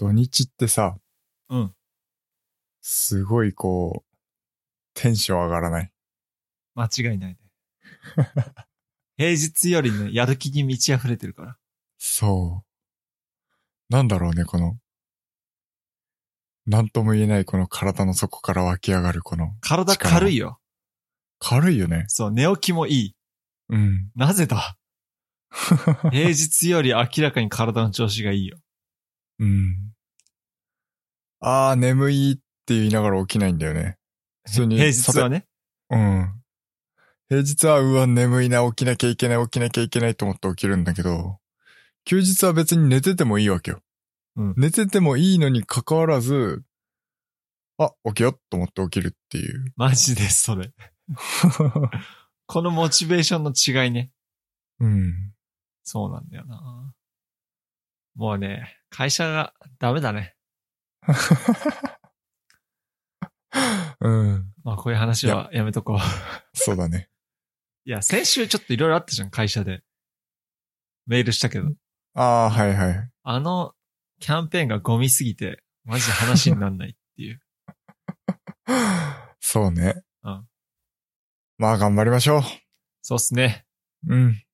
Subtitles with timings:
[0.00, 0.96] 土日ってさ、
[1.50, 1.74] うん。
[2.80, 4.16] すごいこう、
[4.94, 5.92] テンション上がらない？
[6.74, 7.36] 間違いないね。
[9.18, 11.58] 平日よりね、やる気に満ち溢れてるから。
[11.98, 12.64] そ
[13.90, 13.92] う。
[13.94, 14.78] なんだろうね、この、
[16.64, 20.62] なんとも言えないこの体の底から湧き上がるこの、体軽いよ。
[21.40, 22.06] 軽いよね。
[22.08, 23.16] そう、寝起きもいい。
[23.68, 24.10] うん。
[24.14, 24.78] なぜだ？
[26.10, 28.58] 平日より明らかに体の調子がいいよ。
[29.40, 29.94] うん。
[31.40, 33.96] あー、眠いって言いながら起きないんだよね。
[34.44, 35.46] 普通に平日はね？
[35.90, 36.32] うん。
[37.28, 41.38] 平日は、うわ、眠いな、起きなきゃいけない、起きなきゃいけないと思って起きるんだけど、
[42.04, 43.80] 休日は別に寝ててもいいわけよ。
[44.36, 46.62] うん寝ててもいいのに関わらず、
[47.78, 49.72] あ、起きようと思って起きるっていう。
[49.76, 50.72] マジでそれ。
[52.46, 54.12] このモチベーションの違いね。
[54.80, 55.32] うん。
[55.82, 56.94] そうなんだよな。
[58.14, 60.34] もうね、会社がダメだね。
[64.00, 64.52] うん。
[64.64, 65.98] まあこういう話はやめとこう。
[66.56, 67.08] そうだね。
[67.84, 69.82] いや、先週ちょっといろいろあったじゃん、会社で。
[71.06, 71.68] メールしたけど。
[72.14, 73.10] ああ、はいはい。
[73.22, 73.74] あの
[74.20, 77.40] キャンペーンがゴミすぎて、マジで話になんないっていう。
[79.40, 80.02] そうね。
[80.22, 80.48] うん。
[81.58, 82.42] まあ、頑張りましょ
[83.02, 83.66] そうっすね。
[84.06, 84.14] う。
[84.14, 84.44] うん。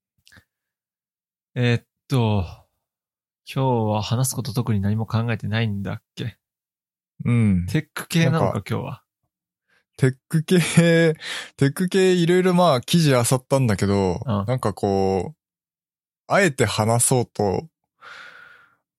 [1.54, 2.65] えーっと、
[3.48, 6.36] 今日は話すこと特に何も考えてないんだっけ？
[7.24, 7.66] うん。
[7.66, 9.02] テック系なのなんか今日は？
[9.96, 10.58] テック系、
[11.56, 15.36] テック系いろいろまあ記事漁ったんだけど、うんなんかこう、
[16.26, 17.68] あえて話そうと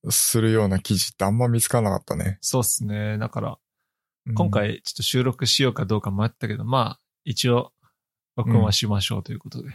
[0.10, 2.38] するような記事ってあんま見つからなかったね。
[2.40, 3.18] そうっすね。
[3.18, 3.58] だから、
[4.28, 7.74] うん今、回ちょっと収録しようかどうか迷ったけど、まあ、一応、
[8.38, 9.70] 録音はしましょうということで。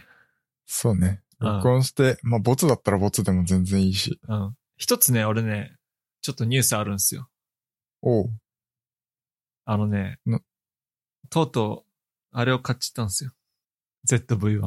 [0.65, 1.07] そうね。
[1.07, 4.17] うん録音して、まあボツだったらボツでも全然いいし。
[4.29, 4.55] うん。
[4.83, 5.77] 一つね、俺ね、
[6.21, 7.29] ちょっとニュースあるんですよ。
[8.01, 8.29] おう。
[9.63, 10.41] あのねな、
[11.29, 11.89] とうとう、
[12.37, 13.31] あれを買っちゃったんですよ。
[14.09, 14.59] ZV-1。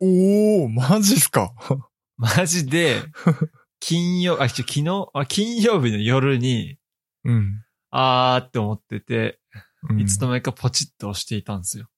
[0.00, 1.54] おー、マジっすか？
[2.18, 3.00] マジで、
[3.80, 6.78] 金曜、あ、昨日、あ、金曜日の夜に、
[7.24, 7.64] うん。
[7.88, 9.40] あーって思ってて、
[9.88, 11.88] うんいつの間にかポチッと押していたんですよ。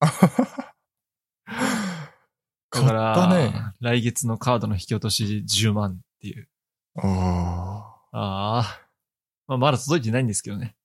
[2.68, 3.54] 買ったね。
[3.80, 6.48] 来月のカードの引き落とし10万っていう。
[6.96, 8.18] ああ。
[8.18, 8.80] ああ。
[9.48, 10.76] まあ、まだ届いてないんですけどね。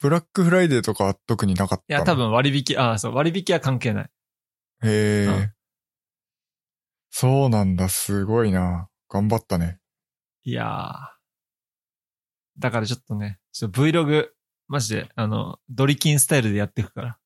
[0.00, 2.16] ブラックフライデーとかは特になかったいや、多。
[2.16, 4.10] 分割引、ああ、そう、割引は関係ない。
[4.82, 5.52] へえ、うん
[7.12, 8.88] そうなんだ、すごいな。
[9.08, 9.80] 頑張ったね。
[10.44, 10.96] いやー。
[12.58, 14.28] だからちょっとね、ちょっと Vlog、
[14.68, 17.19] マジで、あの、ドリキンスタイルでやっていくから。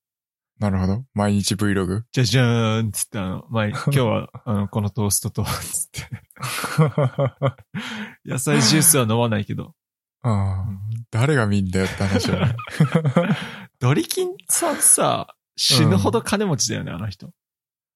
[0.65, 1.05] なるほど。
[1.13, 2.05] 毎日 Vlog？
[2.11, 6.09] じゃじゃーんっつって、あの、まあ、 今日は、あの、このトーストと、つって。
[8.25, 9.75] 野菜ジュースは飲まないけど。
[10.23, 10.67] ああ
[11.11, 12.57] 誰が見んだよって話だね。
[13.79, 17.31] ドリキンさんさ、死ぬほど金持ちだよね、あの人。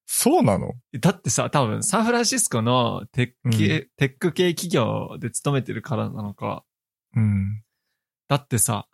[0.05, 0.75] そうなの？
[1.01, 6.65] だってさ、多分、サンフランシスコのテック系、テック系企業で勤めてるからなのか。
[7.17, 7.63] うん。
[8.29, 8.89] だってさ、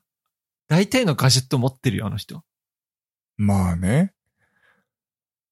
[0.68, 2.44] 大体のガジェット持ってるよ、あの人。
[3.36, 4.12] まあね。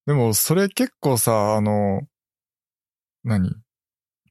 [0.06, 2.02] でも、それ結構さ、あの、
[3.24, 3.54] 何？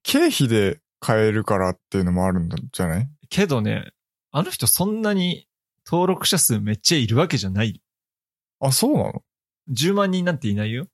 [0.03, 3.09] 経費で買えるからっていうのもあるんじゃない？
[3.29, 3.91] けどね、
[4.31, 5.47] あの人そんなに
[5.85, 7.81] 登録者数めっちゃいるわけじゃない。
[8.59, 9.23] あ、そうなの
[9.69, 10.87] ？10万人なんていないよ。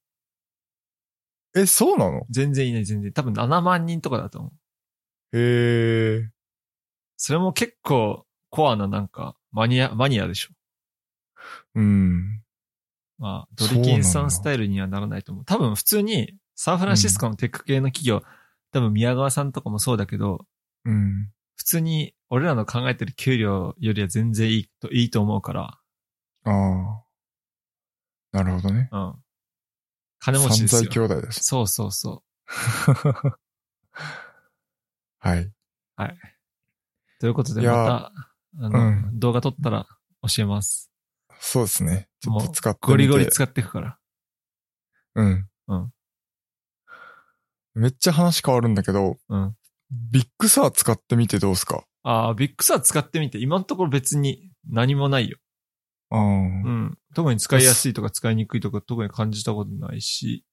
[1.56, 2.26] え、そうなの？
[2.30, 3.12] 全然いない、全然。
[3.12, 4.52] 多分7万人とかだと思
[5.34, 5.38] う。
[5.38, 6.30] へえ。
[7.16, 10.50] それも結構コアななんか、マニア、マニアでしょ。
[11.76, 12.44] うん。
[13.20, 15.46] まあ、ドリキンさんスタイルにはならないと思う。
[15.46, 18.24] 多分普通に、サンフランシスコのテック系の企業、
[18.72, 20.46] 多分宮川さんとかもそうだけど、
[20.86, 21.30] うん。
[21.56, 25.80] 普通に俺らの考えてる給料よりは全然いいと、いいと思うから、
[26.44, 27.04] ああ。
[28.32, 28.90] なるほどね。
[28.92, 29.16] うん。
[30.20, 30.82] 金持ちですよ。
[30.82, 31.44] 三歳兄弟です。
[31.44, 32.24] そうそうそ
[35.20, 35.40] はい。
[35.40, 35.54] う。
[37.20, 38.12] ということで、また、
[38.60, 39.88] あの、うん動画撮ったら
[40.22, 40.92] 教えます。
[41.40, 42.10] そうですね。
[42.22, 42.80] ちょっと使って。
[42.82, 43.98] ゴリゴリ使っていくから。
[45.16, 45.48] うん。
[45.68, 45.92] うん。
[47.76, 49.56] めっちゃ話変わるんだけど、うん。
[49.92, 51.84] Big Sur 使ってみてどうすか？
[52.04, 55.38] ああ、 Big Sur 使ってみて、今のところ別に何もないよ。
[56.10, 56.98] ああ、うん。
[57.16, 60.44] 特に使いやすいとか使いにくいとか特に感じたことないし。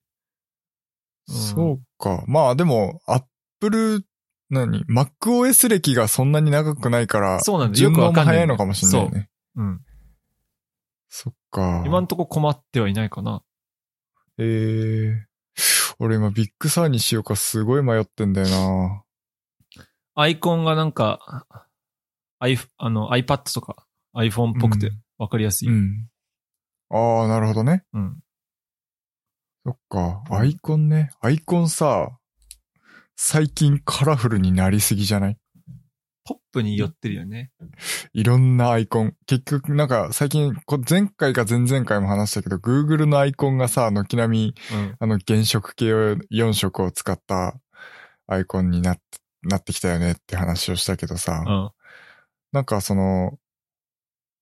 [1.29, 2.23] うんそうか。
[2.27, 4.07] まあでも、 Apple、
[4.51, 9.31] 何 ?MacOS 歴がそんなに長くないから、そうなんだよ順応も早いのかもしれないね。
[9.57, 9.81] うん。
[11.17, 11.85] そっか。
[11.87, 13.45] 今のところ困ってはいないかな。
[14.37, 15.27] ええ
[16.01, 19.05] 俺今 Big Sur にしようかすごい迷ってんだよな。
[20.17, 21.47] アイコンがなんか、
[22.41, 25.69] I、あの iPad とか iPhone っぽくてうんわかりやすい。
[25.69, 25.75] うん。
[26.91, 26.99] うん。
[27.21, 27.85] ああ、なるほどね。
[29.65, 30.25] そっか。
[30.31, 31.13] アイコンね。
[31.21, 32.19] アイコンさ、
[33.15, 35.39] 最近カラフルになりすぎじゃない？
[36.25, 37.51] ポップに寄ってるよね。
[38.15, 39.15] いろんなアイコン。
[39.27, 44.97] 結局、なんか最近、こ前回か前々回も話したけど、Google のアイコンがさ、軒並み、うん。
[44.99, 47.61] あの原色系を4色を使った
[48.27, 49.03] アイコンになって、
[49.43, 51.71] なってきたよねって話をしたけどさ、うん。
[52.53, 53.39] なんかその、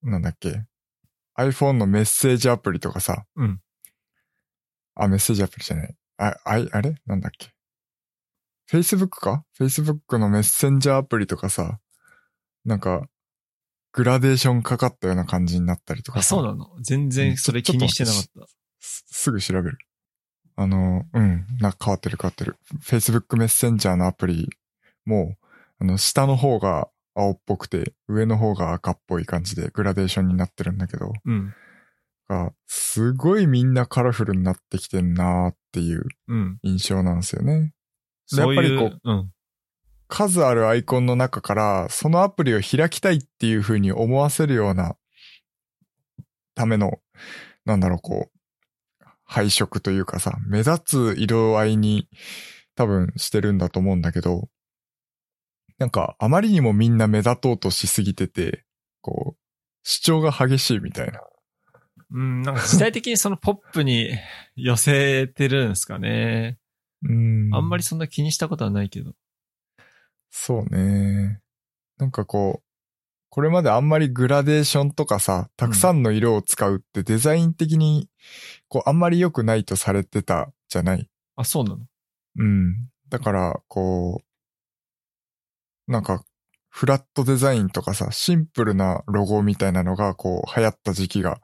[0.02, 0.64] なんだっけ、
[1.36, 3.60] iPhone のメッセージアプリとかさ、うん。
[4.94, 5.94] あ、メッセージアプリじゃない。
[6.18, 6.94] あ、あい、あれ？
[7.06, 7.51] なんだっけ
[8.70, 11.78] ?Facebook か ?Facebook のメッセンジャーアプリとかさ、
[12.64, 13.06] なんか、
[13.92, 16.68] グラデーションかかったような感じになったりとかあ、さそうなの？
[16.80, 18.46] 全然それ気にしてなかった。
[18.80, 19.78] すすぐ調べる。
[20.56, 22.56] あの、うん、な、変わってる変わってる。
[22.82, 24.48] Facebook メッセンジャーのアプリ
[25.04, 25.36] も、
[25.78, 31.54] あの、下の方が青っぽくて、上の方が赤っぽい感じでグラデーションになってるんだけど、うん。
[32.28, 36.58] がすごいみんなカラフルになってきてんなーっていううん。
[36.62, 37.72] 印象なんですよね。
[38.36, 39.30] やっぱりこうん。
[40.08, 44.96] 数あるアイコンの中から、そのアプリを開きたいっていう風に思わせるような
[46.54, 46.98] ための、
[47.64, 52.08] なんだろう、こう、配色というかさ、目立つ色合いに
[52.76, 54.48] 多分してるんだと思うんだけど、
[55.78, 58.64] なんかあまりにもみんな目立とうとしすぎてて、
[59.00, 59.38] こう、
[59.82, 61.20] 主張が激しいみたいな。
[62.12, 64.10] うん、なんか時代的にそのポップに
[64.54, 66.58] 寄せてるんですかね。
[67.04, 67.54] うん。
[67.54, 69.12] あんまりそんな気にしたことはないけど。
[70.30, 71.40] そうね。
[71.98, 72.64] なんかこう、
[73.28, 78.08] これまであんまりグラデーションとかさ、たくさんの色を使うってデザイン的に、
[78.68, 81.08] こう、あんまり良くないとされてたじゃない？
[81.36, 81.78] あ、そうなの？
[82.36, 82.88] うん。
[83.08, 84.20] だから、こ
[85.88, 86.24] う、なんか、
[86.68, 91.40] フラットデザインとかさ、シンプルなロゴみたいなのが、こう、流行った時期が、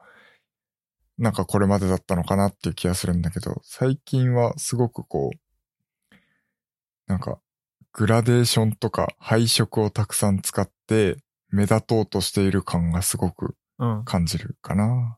[1.17, 5.37] なんかこれまでだったのかなっていう気がするんだけど、最近はすごくこう、
[7.09, 7.39] なんか、
[7.91, 11.17] グラデーションとか配色をたくさん使って、
[11.49, 14.03] 目立とうとしている感がすごくうん。
[14.05, 15.17] 感じるかな。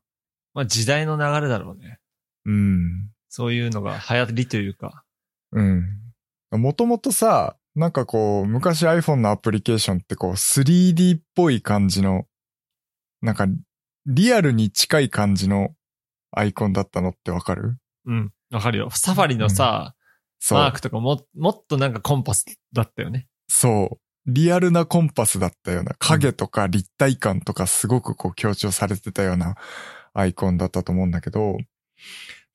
[0.54, 2.00] まあ時代の流れだろうね。
[2.46, 3.10] うん。
[3.28, 5.04] そういうのが流行りというか。
[5.52, 5.84] うん。
[6.52, 12.26] もともとさ、なんかこう、昔 iPhone のアプリケーションってこう、3D っぽい感じの、
[13.22, 13.48] なんか、
[14.06, 15.76] リアルに近い感じの
[16.32, 17.78] アイコンだったのってわかる？
[18.06, 18.34] うん。
[18.52, 18.90] わかるよ。
[18.92, 19.96] サファリのさ。
[20.50, 23.28] マークとかも、もっとなんかコンパスだったよね。
[23.48, 24.32] そう。
[24.32, 29.56] リアルなコンパスだったような、影とか立体感とかすごくこう強調されてたような
[30.14, 31.58] アイコンだったと思うんだけど、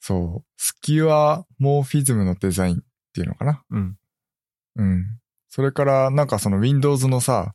[0.00, 0.50] そう。
[0.56, 2.79] スキュアモーフィズムのデザインっ
[3.12, 3.97] ていうのかなうん。
[4.77, 5.05] うん。
[5.49, 7.55] それから、なんかその Windows のさ、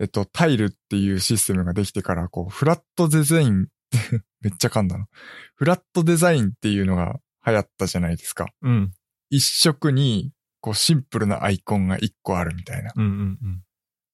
[0.00, 3.68] えっと、タイルっていうシステムができてから、こう、フラットデザイン
[4.40, 5.06] めっちゃ噛んだの。
[5.54, 8.48] フラットデザインっていうのが流行ったじゃないですか。
[8.62, 8.92] うん。
[9.30, 12.92] 一色に、こう、シンプルなアイコンが一個あるみたいな。
[12.94, 13.62] うんうんうん。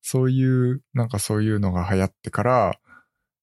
[0.03, 2.81] そういう、なんかそういうのが流行ってから、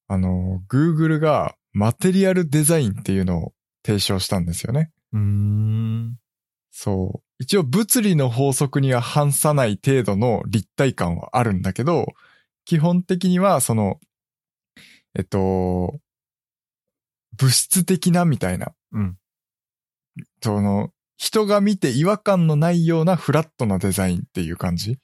[0.07, 3.53] あの、Google がマテリアルデザインっていうのを
[3.85, 4.91] 提唱したんですよね。
[5.13, 6.17] うーん。
[6.71, 7.23] そう。
[7.39, 12.07] 一応物理の法則には反さない程度の立体感はあるんだけど、
[12.65, 13.99] 基本的にはその、
[15.15, 15.99] えっと、
[17.37, 19.17] 物質的なみたいな、うん。
[20.41, 24.99] その、人が見て違和感のないようなフラットなデザインっていう感じ？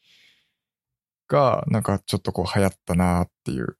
[1.28, 3.76] が、なんかちょっとこう流行ったなっていう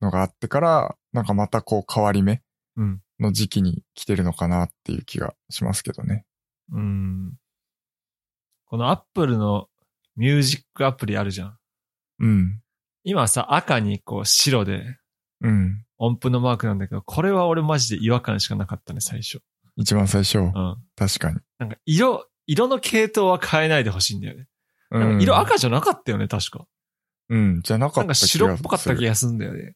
[0.00, 2.42] のがあってから、なんかまたこう変わり目
[2.76, 3.00] うん。
[3.18, 6.26] の時期に来てるのかなっていう気がしますけどね。
[6.72, 7.34] うん。
[8.66, 9.68] このアップルの
[10.16, 11.58] ミュージックアプリあるじゃん。
[12.18, 12.60] うん。
[13.04, 14.98] 今さ、赤にこう白で
[15.40, 15.84] うん。
[15.96, 19.40] 音符のマークなんだけど、これは俺マジで違和感しかなかったね、最初。
[19.76, 20.38] 一番最初。
[20.38, 20.76] うん。
[20.96, 21.38] 確かに。
[21.58, 24.46] なんか色、色の系統は変えないでほしいんだよね。
[24.90, 25.00] うん。
[25.00, 26.66] なんか色赤じゃなかったよね、確か。
[27.28, 27.60] うん。
[27.62, 28.46] じゃなかなんかった気がする。
[28.46, 29.74] 白っぽかった気がするんだよね。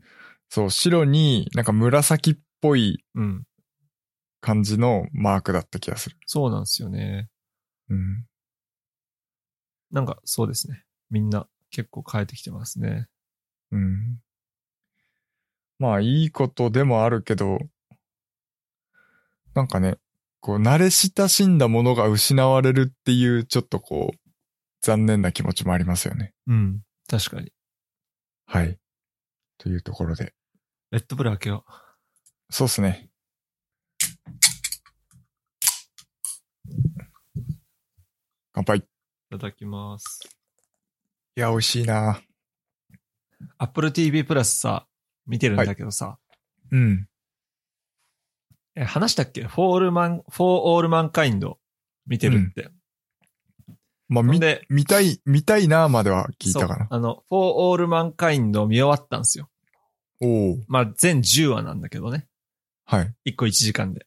[0.48, 3.44] そう、白になんか紫っぽいうん。
[4.42, 6.16] 感じのマークだった気がする。
[6.24, 7.28] そうなんですよね。
[7.90, 8.24] うん。
[9.90, 10.84] なんかそうですね。
[11.10, 13.06] みんな結構変えてきてますね。
[13.70, 14.18] うん。
[15.78, 17.58] まあ、いいことでもあるけど、
[19.54, 19.96] なんかね、
[20.40, 24.30] こう、慣れ親しんだものが失われるっていう、ちょっとこう、
[24.82, 26.32] 残念な気持ちもありますよね。
[26.46, 26.80] うん。
[27.08, 27.52] 確かに。
[28.46, 28.78] はい。
[29.58, 30.34] というところで。
[30.90, 31.64] レッドブル開けよ
[32.50, 33.10] そうっすね。
[38.52, 38.78] 乾杯。
[38.78, 38.80] う。
[38.80, 38.84] い
[39.30, 40.28] ただきます。
[41.36, 42.20] いや、美味しいな。
[43.58, 44.86] Apple TV プラスさ、
[45.26, 46.18] 見てるんだけどさ、
[46.70, 47.06] うん。
[48.80, 49.42] え、話したっけ？
[49.42, 51.58] For All Man、For All Mankind
[52.06, 52.70] 見てるって。
[54.08, 56.88] まあ、み、ほんで見たい、見たいなまでは聞いたかな。
[56.90, 59.48] あの、 Forオールマンカインド見終わったんですよ。
[60.20, 62.26] おおまあ、全10話なんだけどね。
[62.86, 63.14] はい。
[63.26, 64.06] 1個1時間で。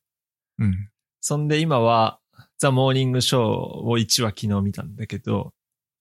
[0.59, 0.89] うん。
[1.21, 2.19] そんで今は、
[2.57, 5.53] ザ・モーニングショーを1話昨日見たんだけど、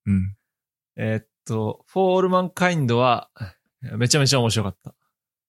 [0.06, 0.34] うん。
[0.96, 3.30] えーっと、フォーオールマンカインドは、
[3.80, 4.90] めちゃめちゃ面白かった。
[4.90, 4.94] い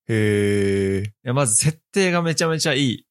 [0.09, 1.13] へえ。
[1.23, 3.07] や、まず設定がめちゃめちゃいい。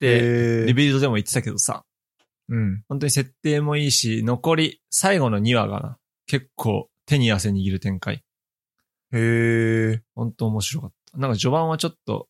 [0.00, 1.84] で、リビルドでも言ってたけどさ、
[2.48, 2.82] うん。
[2.88, 8.24] 本当に設定もいいし、残り、最後の2話がな、結構手に汗握る展開。
[9.12, 10.02] へえ。
[10.14, 11.18] 本当面白かった。
[11.18, 12.28] なんか序盤はちょっと、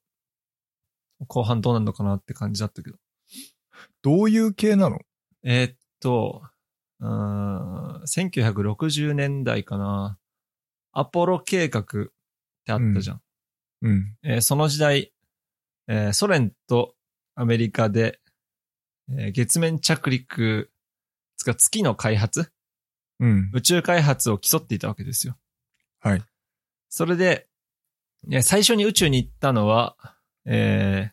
[1.26, 2.96] 後半どうなるのかなって感じだったけど。
[4.02, 4.98] どういう系なの？
[5.42, 6.42] えーっと、
[7.00, 10.18] うーん、1960年代かな。
[10.92, 11.84] アポロ計画っ
[12.64, 13.22] てあったじゃん。
[13.82, 14.16] うん。
[14.22, 15.12] えーその時代、
[15.88, 16.94] えーソ連と
[17.40, 18.20] アメリカで、
[19.10, 20.70] えー月面着陸、
[21.38, 22.52] つか月の開発？
[23.18, 23.50] うん。
[23.54, 25.36] 宇宙開発を競っていたわけですよ。
[26.00, 26.22] はい。
[26.90, 27.46] それで、
[28.26, 29.96] ね最初に宇宙に行ったのは、
[30.44, 31.12] えー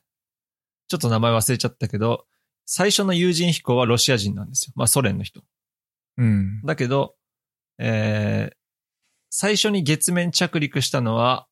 [0.90, 2.26] ちょっと名前忘れちゃったけど、
[2.66, 4.74] 最初の有人飛行はロシア人なんですよ。
[4.76, 5.44] まあソ連の人。
[6.18, 6.62] うん。
[6.64, 7.16] だけど、
[7.78, 8.56] えー
[9.30, 11.48] 最初に月面着陸したのは、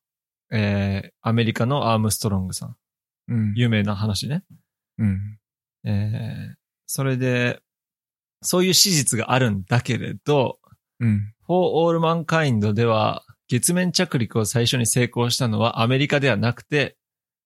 [0.50, 2.76] えーアメリカのアームストロングさん。
[3.28, 3.54] うん。
[3.56, 4.44] 有名な話ね。
[4.98, 5.38] うん。
[5.84, 6.54] えー
[6.88, 7.60] それで、
[8.42, 10.60] そういう史実があるんだけれど、
[11.00, 11.32] うん。
[11.48, 16.96] For All Mankind では、月面着陸を最初に成功したのはアメリカではなくて、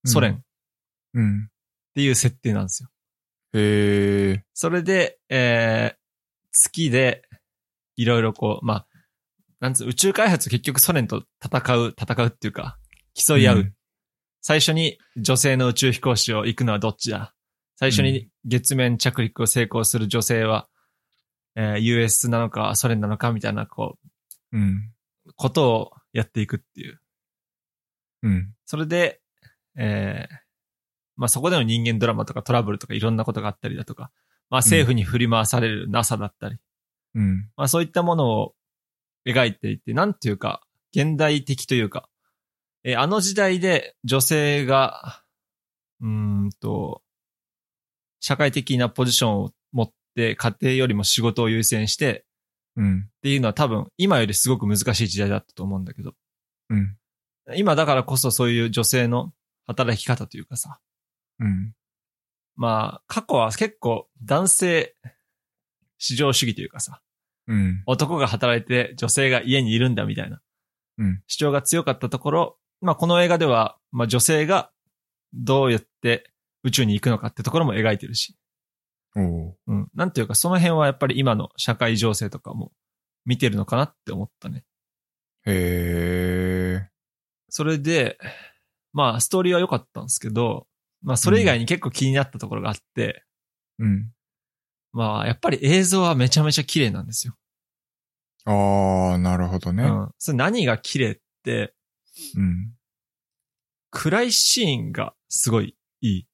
[0.04, 0.40] ソ連っ
[1.14, 1.48] うん。
[1.94, 2.90] ていう設定なんですよ。
[3.54, 4.44] へえ。
[4.52, 6.00] それで、えー
[6.52, 7.22] 月で、
[7.96, 8.86] いろいろこう、まあ、
[9.60, 12.78] なんつう、宇宙開発結局ソ連と戦う、戦うっていうか、
[13.14, 13.56] 競い合う。
[13.58, 13.74] うん
[14.42, 17.34] 最初に女性の宇宙飛行士を行くのはどっちだ
[17.80, 20.68] 最初に月面着陸を成功する女性は、
[21.56, 23.96] えー US なのかソ連なのかみたいな、こ
[24.52, 24.92] うん。
[25.24, 27.00] う、ことをやっていくっていう。
[28.22, 28.52] うん。
[28.66, 29.22] それで、
[29.78, 30.34] えー
[31.16, 34.10] まあそこでの人間ドラマとかトラブルとかいろんなことがあったりだとか、
[34.50, 36.56] まあ政府に振り回される NASA だったり、
[37.14, 37.48] うん。
[37.56, 38.54] まあそういったものを
[39.26, 40.60] 描いていて、なんていうか、
[40.94, 42.10] 現代的というか、
[42.84, 45.22] えーあの時代で女性が、
[46.02, 47.02] うーんと、
[48.20, 52.24] 社会的なポジションを持って家庭よりも仕事を優先して
[52.76, 53.04] うん。
[53.06, 56.14] っていうのは多分今よりすごく難しい時代だったと思うんだけど、
[56.70, 56.96] うん。
[57.56, 59.32] 今だからこそそういう女性の
[59.66, 60.78] 働き方というかさ、
[61.40, 61.74] うん。
[62.56, 64.94] まあ過去は結構男性
[65.98, 67.00] 至上主義というかさ、
[67.48, 67.82] うん。
[67.86, 70.40] 男が働いて女性が家にいるんだみたいな
[70.98, 71.22] うん。
[71.26, 74.70] 主張が強かったところ、まあこの映画では、まあ女性が
[75.32, 76.29] どうやって
[76.62, 78.36] 宇宙に行くのかってところも描いてるし、
[79.16, 79.56] おお。
[79.66, 79.88] うん。
[79.94, 82.72] なんていうかその辺はやっぱり今の社会情勢とかも
[83.24, 84.64] 見てるのかなって思ったね。
[85.46, 86.88] へえ。
[87.48, 88.18] それで、
[88.92, 90.66] まあストーリーは良かったんですけど、
[91.02, 93.24] まあそれ以外に結構気になったところがあって、
[93.78, 94.12] うん。
[94.92, 97.34] まあやっぱり映像はめちゃめちゃ綺麗なんですよ。
[98.44, 99.84] ああ、なるほどね。
[99.84, 100.10] うん。
[100.18, 101.74] それ何が綺麗って、
[102.36, 102.72] うん。
[103.90, 106.26] 暗いシーンがすごいいい。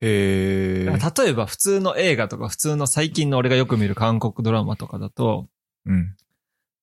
[0.00, 0.98] へえ。
[1.24, 5.48] 例えば普通の映画とか普通の最近の俺がよく見る韓国ドラマとかだと、
[5.86, 6.16] うん。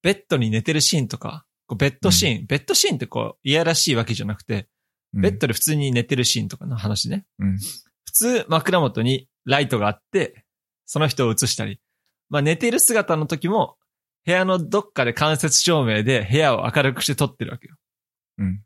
[0.03, 4.67] ベッドに寝てるシーンとか、こうベッドシーン、ベッドシーンってこう、いやらしいわけじゃなくて、
[5.13, 7.25] ベッドで普通に寝てるシーンとかの話ね。
[7.39, 7.57] うん。
[7.57, 10.45] 普通枕元にライトがあって、
[10.85, 11.79] その人を映したり。
[12.29, 13.77] まあ寝てる姿の時も、
[14.25, 17.75] 部屋のどっかで間接照明で部屋を明るくして撮ってるわけよ。
[18.39, 18.61] うん。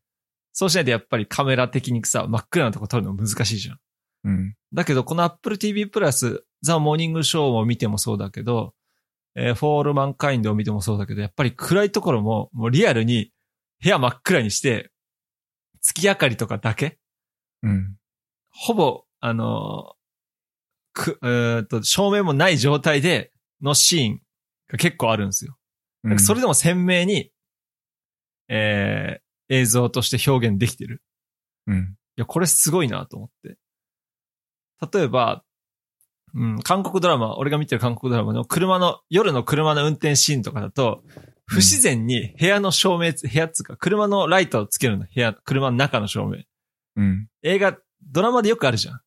[0.53, 3.79] そうしないとやっぱりカメラ的にさ、真っ暗なとこ撮るの難しいじゃん。
[4.23, 4.55] うん。
[4.73, 8.73] だけど、この Apple TV プラス、ザ・モーニングショーを見てもそうだけど、
[9.35, 13.31] えー、フォールマンカインドを見てもそうだけど、やっぱり暗いところも、もうリアルに
[13.81, 14.91] 部屋真っ暗にして、
[15.81, 16.99] 月明かりとかだけ、
[17.63, 17.97] うん。
[18.51, 20.01] ほぼ、あのー
[20.93, 24.21] く、えーっと、照明もない状態でのシーン
[24.67, 25.57] が結構あるんですよ。
[26.19, 27.31] それでも鮮明に、
[28.47, 31.03] えー映像として表現できてる。
[31.67, 31.97] うん。
[32.15, 33.57] いや、これすごいなと思って。
[34.93, 35.43] 例えば、
[36.33, 41.03] うん、韓国ドラマ、俺が見てる韓国ドラマの車の、夜の車の運転シーンとかだと、
[41.45, 46.43] 不自然に部屋の照明、部屋っつうか、車のライトをつけるの、部屋、車の中の照明。
[46.95, 47.27] うん。
[47.43, 49.01] 映画、ドラマでよくあるじゃん。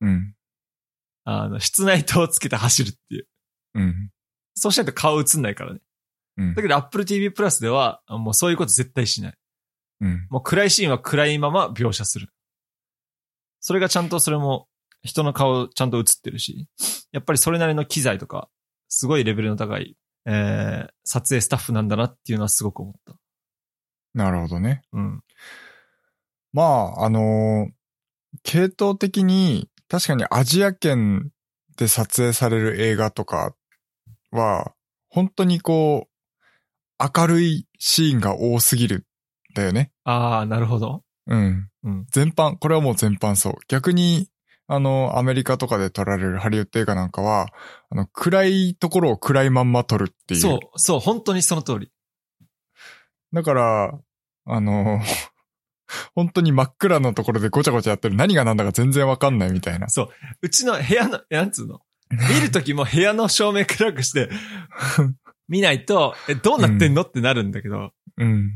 [0.00, 0.34] うん。
[1.24, 3.26] あの、室内灯をつけて走るっていう。
[3.74, 4.10] うん。
[4.54, 5.80] そうしないと顔映んないからね。
[6.38, 6.62] うんだ。
[6.62, 9.34] けど Apple TV プラスでは、もうそういうこと絶対しない。
[10.00, 10.26] うん。
[10.30, 12.28] もう暗いシーンは暗いまま描写する。
[13.60, 14.68] それがちゃんとそれも
[15.02, 16.68] 人の顔ちゃんと映ってるし、
[17.12, 18.48] やっぱりそれなりの機材とか、
[18.88, 23.14] すごいレベルの高い、えー、撮影スタッフなんだなっていうのはすごく思った。
[24.14, 24.82] なるほどね。
[24.92, 25.22] うん。
[26.52, 27.72] まあ、あのー
[28.42, 31.30] 系統的に、確かにアジア圏
[31.76, 33.54] で撮影される映画とか
[34.30, 34.72] は、
[35.08, 39.06] 本当にこう、明るいシーンが多すぎる。
[39.54, 39.90] だよね。
[40.04, 41.02] あー、なるほど。
[41.26, 41.68] うん。
[41.82, 42.06] うん。
[42.10, 43.54] 全般、これはもう全般そう。
[43.66, 44.28] 逆に、
[44.72, 47.48] あの、アメリカとかで撮られるハリウッド映画なんかは、
[47.90, 50.40] あの、暗いところを暗いまんま撮るっていう。
[50.40, 51.90] そう、そう、本当にその通り。
[53.32, 53.98] だから、
[54.46, 55.00] あの、
[56.14, 59.88] 本当に真っ暗なところでごちゃごちゃやってる何が何だか全然わかんないみたいな。
[60.40, 61.80] うちの部屋の、えなんつうの？
[62.08, 64.30] 見るときも部屋の照明暗くして、
[65.48, 67.92] 見ないと、え、どうなってんの、ってなるんだけど。
[68.18, 68.52] うん。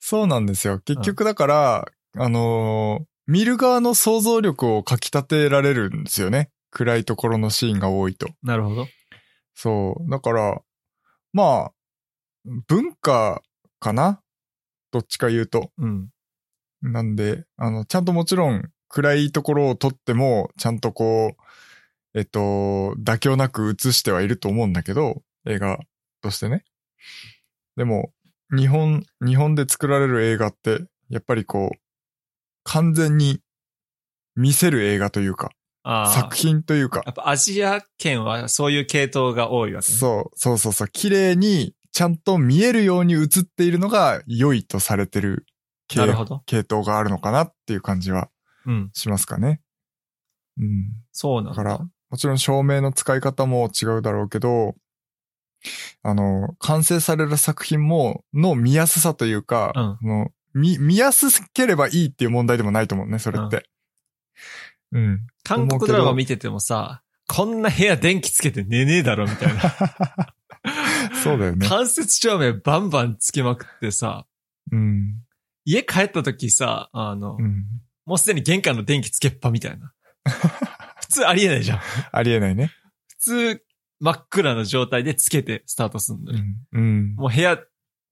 [0.00, 0.80] そうなんですよ。
[0.80, 6.50] 結局だから、あのー見る側の想像力をかき立てられるんですよね。
[6.70, 8.28] 暗いところのシーンが多いと。
[8.42, 8.86] なるほど。
[9.54, 10.10] そう。
[10.10, 10.60] だから、
[11.32, 11.72] まあ、
[12.68, 13.42] 文化
[13.80, 14.22] かな？
[14.92, 15.70] どっちか言うと。
[15.78, 16.08] うん。
[16.82, 22.40] なんで、あの、ちゃんともちろん暗いところを撮っても、ちゃんとこう、えっと、
[23.02, 25.80] 妥協なく映してはいると思うんだけど、映画
[26.22, 26.64] としてね。
[27.76, 28.12] でも、
[28.56, 31.78] 日本、日本で作られる映画って、やっぱりこう、
[32.66, 33.40] 完全に
[34.34, 35.50] 見せる映画というか。
[36.12, 39.98] 作品というか、やっぱアジア圏はそういう系統が多いわけ、ね。
[39.98, 45.46] そう、そうそうそう、綺麗にちゃんと見えるように映っているのが良いとされてる
[45.86, 46.42] 系なるほど。
[46.44, 48.30] 系統があるのかなっていう感じは
[48.66, 48.90] うん。
[48.94, 49.60] しますかね。
[50.58, 50.88] うん。
[51.12, 51.62] そうなんだ。
[51.62, 54.74] だから、もちろん照明の使い方も違うだろうけど、
[56.02, 63.68] あの、完成される作品も、の見やすさというか、うんあの見、見やすければいいっていう問題でもないと思うね、それって。
[64.92, 65.26] うん。
[65.44, 70.32] 韓国ドラマ見ててもさ、こんな部屋電気つけて寝ねえだろみたいな。
[71.22, 71.68] そうだよね。
[71.68, 74.26] 間接照明バンバンつけまくってさ、
[74.72, 75.22] うん。
[75.64, 77.66] 家帰った時さ、あの、うん。
[78.06, 79.92] もうすでに玄関の電気つけっぱみたいな。
[81.00, 81.80] 普通ありえないじゃん。
[82.12, 82.72] ありえないね。
[83.08, 83.62] 普通
[84.00, 86.38] 真っ暗な状態でつけてスタートするのに。
[86.38, 86.56] うん。
[86.72, 87.14] うん。
[87.16, 87.58] もう部屋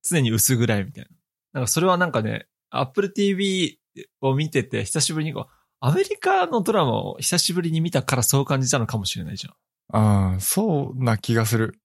[0.02, 1.10] 常に薄暗いみたいな。
[1.54, 3.78] なんかそれはなんかね、Apple TV
[4.20, 9.54] を見てて久しぶりにこう、アメリカのドラマを久しぶりに見たからそう感じたのかもしれないじゃん。
[9.96, 11.78] ああ、そうな気がする。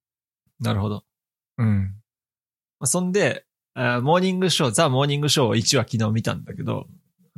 [0.60, 1.04] なるほど。
[1.58, 1.94] うん。
[2.80, 6.88] まあ、そんで、モーニングショー、ザ・モーニングショーを1話昨日見たんだけど、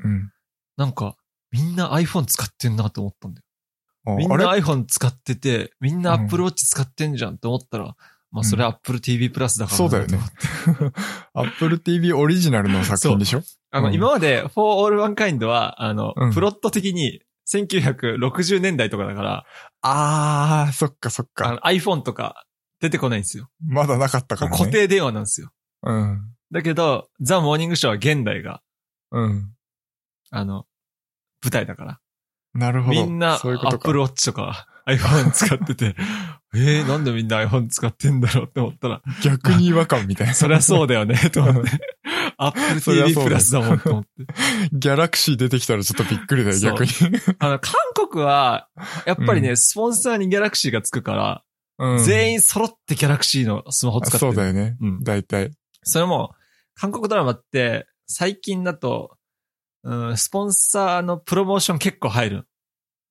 [0.04, 0.32] うん。
[0.78, 1.17] なんか、
[1.52, 3.46] みんな iPhone 使ってんなと思ったんだよ。
[4.13, 7.96] あみんな iPhone 使ってて、みんなうん Apple Watch 使ってんじゃんって思ったら、
[8.32, 10.20] まあそれは Apple TV プラスだからそうだよね。
[11.34, 13.41] Apple TV オリジナルの作品でしょ？
[13.72, 19.46] あの、うん今まで For All Mankind は、あの、うんプロット的に1960年代とかだから、
[19.82, 21.60] ああ、そっかそっか。
[21.65, 22.46] iPhone とか
[22.80, 23.50] 出てこないんですよ。
[23.65, 24.58] まだなかったからね。
[24.58, 25.50] 固定電話なんですよ。
[25.84, 26.22] うん。
[26.52, 28.62] だけど、ザ・モーニングショーは現代が、
[29.12, 29.52] うん。
[30.30, 30.65] あの、
[31.44, 32.00] 舞台だから。
[32.54, 33.06] なるほど。
[33.06, 33.36] みんな。
[33.36, 35.96] Apple Watch とか iPhone 使ってて、
[36.54, 40.34] えー、なんでみんな iPhone 使ってんだろうって思ったら、逆に違和感みたいな。
[40.34, 41.72] そりゃそうだよね、 と思って。
[42.38, 44.10] Apple TV プラスだもんと思って。
[44.74, 46.92] ギャラクシー出てきたらちょっとびっくりだよ、逆に。
[47.40, 47.74] あの、韓
[48.10, 48.68] 国は、
[49.06, 51.44] やっぱりね、うスポンサーにギャラクシーがつくから、
[51.78, 52.04] うん。
[52.04, 54.34] 全員揃ってギャラクシーのスマホ使ってる。
[54.34, 54.78] そうだよね。
[54.82, 55.52] うん大体。
[55.84, 56.36] それも、
[56.76, 59.18] 韓国ドラマって、最近だと、
[59.84, 62.48] うん、スポンサーのプロモーション結構入る。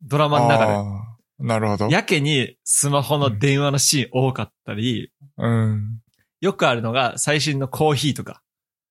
[0.03, 1.10] ドラマの中ああ、
[1.40, 1.94] なるほどで。。
[1.94, 6.00] やけにスマホの電話のシーン多かったり、うん。
[6.40, 8.42] よくあるのが最新のコーヒーとか、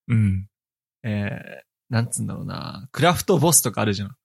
[0.07, 0.47] うん。
[1.03, 4.15] えー、なんつうんだろうな、クラフトボスとかあるじゃん。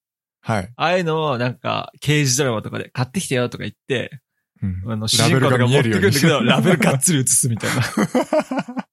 [0.40, 0.72] はい。
[0.76, 4.20] ああいうのをなんか、刑事ドラマとかで買ってきてよとか言って、
[4.62, 7.82] うんあの、主人公とか持ってくるんだけど、 ラベルがっつり映すみたいな。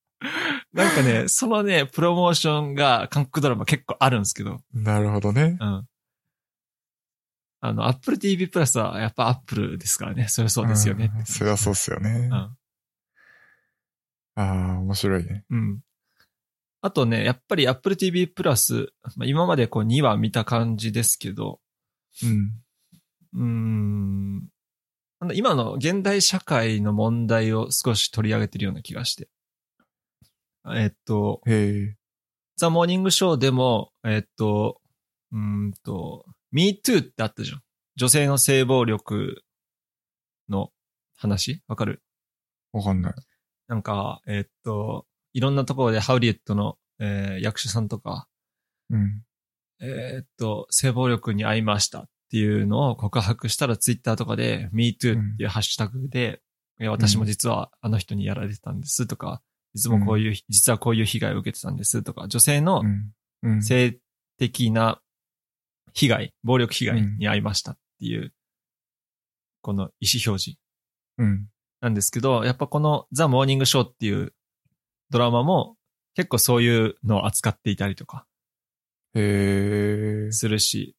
[0.73, 5.57] なんかね、そのね、プロモーションが韓国ドラマ結構あるんですけど、なるほどね。
[5.59, 5.87] うん。
[7.63, 10.27] あの、Apple TV プラスはやっぱ Apple ですからね。
[10.27, 11.05] そりゃそうですよね。
[11.05, 12.09] んそりゃそうっすよね。
[12.09, 12.33] うん。
[12.33, 12.57] あ
[14.35, 15.45] あ、面白いね。
[15.49, 15.79] うん。
[16.81, 21.59] あとね、やっぱり Apple TV プラス、まあ、今までこう2話見た感じですけど、
[22.23, 22.51] うん。
[23.33, 24.47] うーん。
[25.35, 29.29] 今の現代社会の問題を少し取り上げてるような気がして。
[30.75, 31.41] えっと。
[32.57, 34.81] ザ・モーニングショーでも、えっと、
[35.31, 37.61] うーんと、Me Too ってあったじゃん。
[37.95, 39.43] 女性の性暴力
[40.49, 40.71] の
[41.17, 41.61] 話？
[41.67, 42.01] わかる？
[42.73, 43.13] わかんない。
[43.67, 48.27] なんか、えーっと、いろんなところでハウリエットの、えー役者さんとか、
[48.89, 49.23] うん。
[49.81, 54.97] えーっと、性暴力に遭いましたっていうのを告白したらツイッターとかで MeToo っ
[55.37, 56.41] ていうハッシュタグで、
[56.79, 59.41] いや私も実はあの人にやられてたんですとか、
[59.73, 63.11] いつもこういう、実はこういう被害を受けてたんですとか、女性のうん。
[63.43, 63.63] うん。
[63.63, 63.97] 性
[64.37, 65.01] 的な
[65.93, 68.33] 被害、暴力被害に遭いましたっていう、
[69.61, 70.59] この意思表示
[71.17, 71.47] うん。
[71.81, 74.33] なんですけど、やっぱこのザ・モーニングショーっていう
[75.09, 75.77] ドラマも
[76.15, 78.25] 結構そういうのを扱っていたりとか
[79.13, 80.31] へえ。
[80.31, 80.95] するし、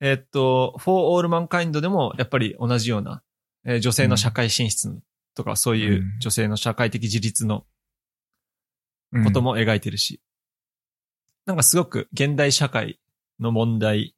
[0.00, 3.22] えーっと、For All Mankind でもやっぱり同じような、
[3.64, 4.98] えー女性の社会進出
[5.34, 7.66] とかそういううん女性の社会的自立の
[9.12, 9.42] うんこと。
[9.42, 10.20] も描いてるし、
[11.46, 13.00] なんかすごく現代社会
[13.40, 14.14] の問題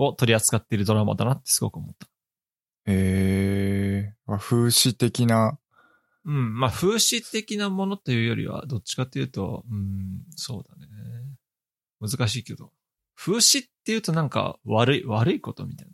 [0.00, 2.06] を取り扱っているドラマだなってすごく思った。
[2.86, 4.14] へえ。
[4.26, 5.58] あ風刺的な。
[6.24, 6.58] うん。
[6.58, 10.86] まあ、風刺的なものというよりは、どっちかというと、うん、そうだね。
[12.00, 12.72] 難しいけど。
[13.16, 15.88] 風刺っていうとなんか悪い、悪いことみたい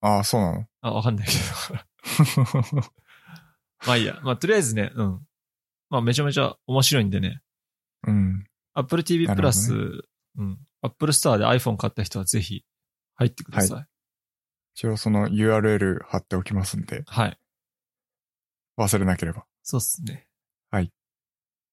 [0.00, 0.08] な。
[0.16, 0.66] ああ、そうなの？
[0.82, 1.32] あ、わかんないけ
[2.72, 2.80] ど。
[3.86, 4.20] まあいいや。
[4.22, 5.26] まあとりあえずね、うん。
[5.90, 7.40] まあめちゃめちゃ面白いんでね。
[8.06, 8.44] うん。
[8.74, 9.78] Apple TV プラス、ね
[10.36, 10.58] うん。
[10.82, 12.64] Apple Store で iPhone 買った人はぜひ
[13.14, 13.86] 入ってください。
[14.74, 17.38] 一応その URL 貼っておきますんで、はい。
[18.78, 19.44] 忘れなければ。
[19.62, 20.26] そうっすね。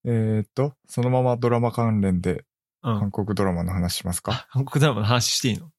[0.04, 2.44] えーっと、そのままドラマ関連で
[2.82, 3.12] うん韓。
[3.12, 5.70] 国ドラマの話しますか、あ韓国ドラマの話していいの？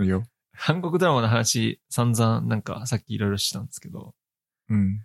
[0.00, 0.22] いいよ。
[0.56, 4.14] 韓国ドラマの話散々なんかさっきいろいろしたんですけど。
[4.68, 5.04] うん。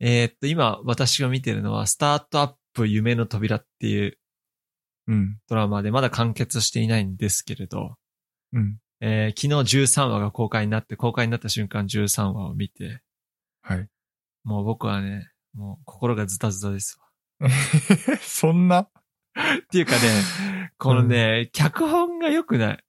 [0.00, 4.18] えーっと、今私が見てるのはスタートアップ夢の扉っていう
[5.06, 5.38] うん。
[5.48, 7.96] ドラマでまだ完結していないんですけれど、
[8.52, 8.76] うん。
[9.00, 13.00] えー昨日13話が公開になって、公開になった瞬間13話を見て、
[13.62, 13.88] はい。
[14.44, 16.98] もう僕はね、もう心がズタズタです
[17.40, 17.48] わ。
[18.20, 18.80] そんな？
[18.80, 18.88] っ
[19.70, 19.98] ていうかね、
[20.78, 22.84] このね、脚本が良くない。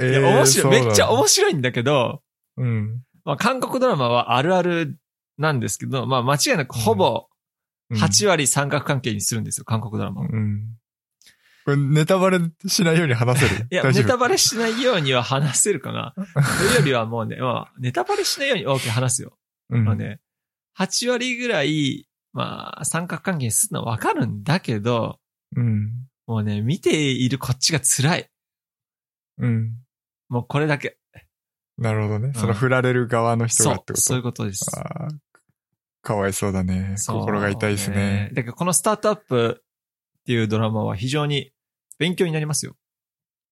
[0.00, 0.82] えいや、面白い。
[0.84, 2.22] めっちゃ面白白いんだけど、
[2.58, 2.62] い。
[2.62, 3.02] うん。
[3.24, 4.98] まあ、韓国ドラマはあるある
[5.38, 7.26] なんですけど、まあ間違いなくほぼ
[7.90, 10.28] うん8割三角関係にするんですよ、韓国ドラマは。
[10.32, 10.78] うん。
[11.64, 13.66] これネタバレしないように話せる？
[13.70, 16.12] いや、ネタバレしないようには話せるかな。
[16.16, 19.38] というよりはもうね、まあ、ネタバレしないように、OK、話すよ。
[19.70, 20.20] うんまあね、
[20.78, 25.18] 8割ぐらい、まあ、三角関係にするのはわかるんだけど、
[25.56, 26.08] うん。
[26.26, 28.30] もうね、見ているこっちが辛い。
[29.38, 29.72] うん。
[30.28, 30.96] もうこれだけ。
[31.78, 32.32] なるほどね。
[32.34, 34.00] その振られる側の人そうがって、こと？
[34.00, 34.70] そういうことです。
[36.02, 36.94] かわいそうだね。
[36.96, 38.30] そう心が痛いですね。
[38.34, 39.62] だけどこのスタートアップ
[40.22, 41.52] っていうドラマは非常に
[41.98, 42.76] 勉強になりますよ。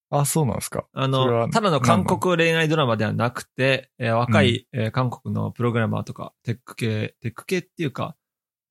[0.09, 0.85] あ、そうなんですか。
[0.93, 8.15] あの、ただの韓国恋愛ドラマではなくて、えー若い、えー韓国のプログラマーとか、テック系、テック系っていうか、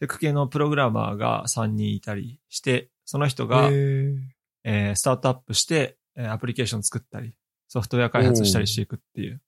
[0.01, 3.69] テック系のプログラマーが3人いたりして、その人が、
[4.65, 7.35] えースタートアップして、えーアプリケーション作ったり、
[7.69, 9.41] ソフトウェア開発したりしていくっていう。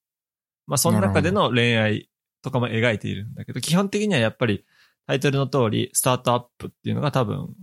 [0.66, 2.08] まあ、その中での恋愛
[2.42, 4.64] とかも描いているんだけど、基本的にはやっぱり
[5.06, 7.54] タイトルの通り、スタートアップっていうのが多分、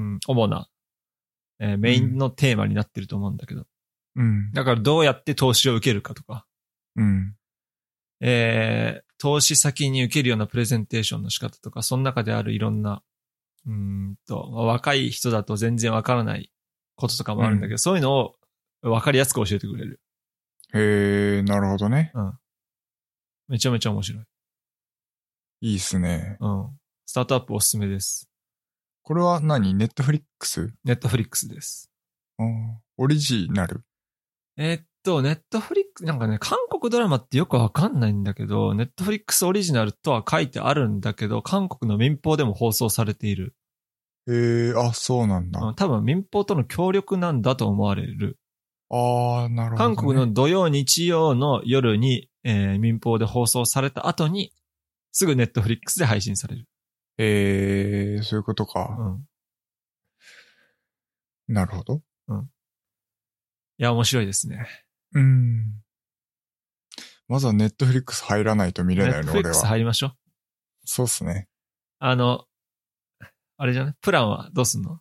[0.00, 0.68] うん、主な、
[1.58, 3.66] えーメインのテーマになってると思うんだけど。
[4.16, 4.50] うん。
[4.52, 6.46] だからどうやって投資を受けるかとか、
[6.96, 7.34] うん。
[8.20, 13.02] えー投資先に受けるようなプレゼンテーションの仕方とか、その中であるいろんな、
[13.66, 16.50] うーんと、まあ若い人だと全然わからない
[16.96, 18.36] こととかもあるんだけど、そういうのを
[18.80, 20.00] わかりやすく教えてくれる。
[20.72, 22.14] へえ、なるほどね。
[23.46, 24.24] めちゃめちゃ面白い。
[25.60, 26.38] いいっすね。
[26.40, 26.78] うん。
[27.04, 28.29] スタートアップおすすめです。
[29.02, 29.74] これは何？
[29.74, 31.90] Netflix Netflix です。
[32.96, 33.82] オリジナル？
[34.56, 43.54] えーっと、 Netflix、なんかね、韓国ドラマってよくわかんないんだけど、 Netflix オリジナルとは書いてあるんだけど、韓国の民放でも放送されている。
[44.28, 45.60] へえ、あ、そうなんだ。
[45.60, 48.38] うん多分民放との協力なんだと思われる。
[48.90, 49.96] ああ、なるほど、ね。
[49.96, 54.52] 韓国の土曜、日曜の夜に、えー民放で放送された後に、
[55.12, 56.66] すぐネットフリックスで配信される。
[57.22, 58.96] へえ、そういうことか。
[61.48, 61.54] うん。
[61.54, 62.02] なるほど。
[63.78, 64.66] いや、面白いですね。
[65.12, 65.82] うん。
[67.28, 69.68] まずはネットフリックス入らないと見ネれないの、ットフリックス俺は。
[69.68, 70.12] 入りましょう。
[70.84, 71.48] そうっすね。
[71.98, 72.46] あの、
[73.56, 73.94] あれじゃない？
[74.00, 75.00] プランはどうすんの？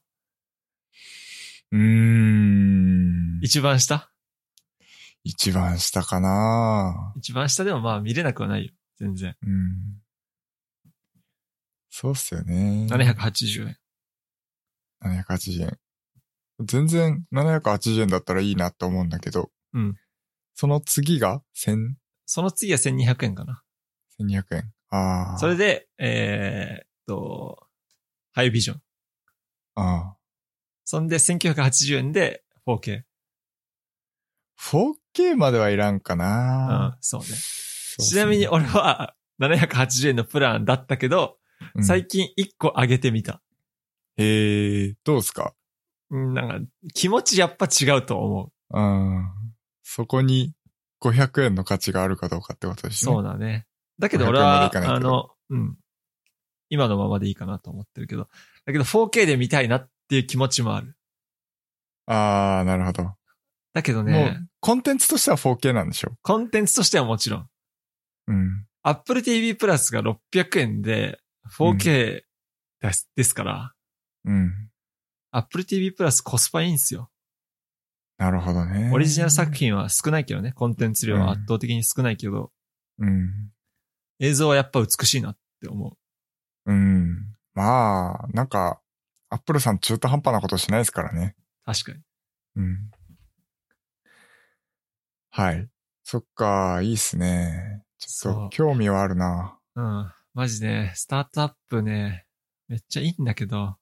[1.72, 3.40] うーん。
[3.42, 4.12] 一番下？
[5.24, 8.74] 一番下かな一番下でもまあ見れなくはないよ。
[8.98, 9.36] 全然。
[9.42, 10.02] うん。
[11.90, 12.88] そうっすよね。
[12.90, 13.78] 780円。
[15.04, 15.80] 780円。
[16.62, 19.50] 全然780円だったらいいなって思うんだけど。
[19.74, 19.96] うん。
[20.56, 21.94] その次が1000、
[22.26, 23.64] その次は1200円かな。
[24.20, 24.74] 1200円。
[24.90, 25.38] ああ。
[25.40, 27.68] それで、えーっと、
[28.34, 28.82] ハイビジョン。
[29.76, 30.18] ああ。
[30.86, 33.02] そんで1980円で 4K。
[34.60, 37.28] 4K まではいらんかうんな、、そうね。
[37.28, 41.39] そうちなみに俺は780円のプランだったけど、
[41.76, 43.42] うん最近1個上げてみた。
[44.18, 45.54] へえ、どうすか？
[46.10, 48.80] うんなんか、気持ちやっぱ違うと思う。
[48.80, 49.30] うん。
[49.84, 50.54] そこに
[51.02, 53.14] 500円の価値があるかどうかってことですね。
[53.14, 53.66] そうだね。
[54.00, 55.78] だけど500俺はあの、うん。
[56.70, 58.28] 今のままでいいかなと思ってるけど。
[58.66, 60.96] だけど 4K で見たいなっていう気持ちもある。
[62.08, 63.14] ああ、なるほど。
[63.74, 66.14] だけどね、、コンテンツとしては 4K なんでしょ？
[66.24, 67.50] コンテンツとしてはもちろん。
[68.28, 68.66] うん。
[68.82, 72.24] Apple TV プラスが600円で 4K
[72.82, 73.74] です,、ですから、
[74.26, 74.70] うん。
[75.32, 77.10] Apple TV プラスコスパいいんすよ。
[78.18, 78.92] なるほどね。
[78.94, 82.52] オリジナル作品は少ないけどね、コンテンツ量は圧倒的に少ないけど、
[83.00, 83.52] うん。
[84.20, 85.98] 映像はやっぱ美しいなって思
[86.66, 86.72] う。
[86.72, 87.36] うん。
[87.54, 88.82] まあ、なんか、
[89.30, 91.36] アップルさん中途半端なことしないですからね。
[91.66, 92.00] 確かに。
[92.58, 92.92] うん。
[95.30, 95.70] はい。
[96.04, 97.84] そっか、いいっすね。
[98.00, 99.58] ちょっと興味はあるな。
[99.76, 100.12] うん。
[100.34, 102.26] マジね、スタートアップね、
[102.68, 103.76] めっちゃいいんだけど、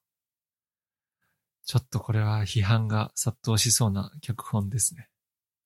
[1.66, 5.08] ちょっとこれは批判が殺到しそうな脚本ですね。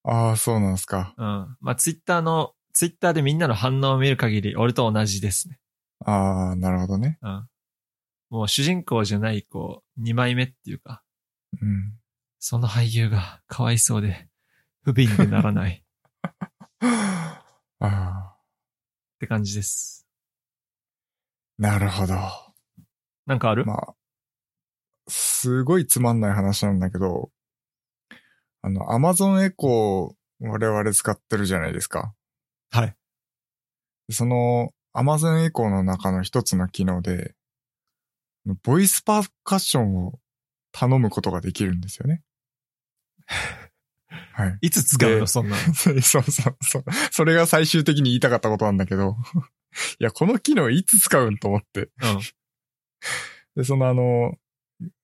[0.04, 1.14] ああ、そうなんすか。
[1.16, 1.56] うん。
[1.60, 5.60] まあ、ツイッターの、ツイッターでみんなの反応を見る限り、俺と同じですね。
[6.04, 7.18] ああ、なるほどね。
[7.22, 7.48] うん。
[8.30, 11.04] もう主人公じゃない、こう、二枚目っていうか、
[11.60, 11.92] うん。
[12.40, 14.28] その俳優がかわいそうで、
[14.82, 15.84] 不憫でならない
[16.24, 16.32] っ
[16.82, 17.44] あ
[17.78, 18.36] あ、
[19.20, 20.01] て感じです。
[21.62, 22.14] なるほど。
[23.24, 23.94] なんかある、まあ、
[25.06, 27.30] すごいつまんない話なんだけど、
[28.62, 32.14] あの、Amazon エコー我々使ってるじゃないですか。
[32.72, 32.96] はい。
[34.10, 37.36] その Amazon エコーの中の一つの機能で、
[38.64, 40.18] ボイスパーカッションを
[40.72, 42.22] 頼むことができるんですよね。
[44.34, 44.58] はい。
[44.62, 45.20] いつ使うの？
[45.20, 45.62] でそんなの。
[45.74, 46.24] そうそう
[46.60, 46.84] そう。
[47.12, 49.16] それが最終的に言いたかったことなんだけど、
[49.98, 51.90] いや、この機能いつ使うんと思って。
[52.02, 52.20] うん。
[53.56, 54.34] で、そのあの、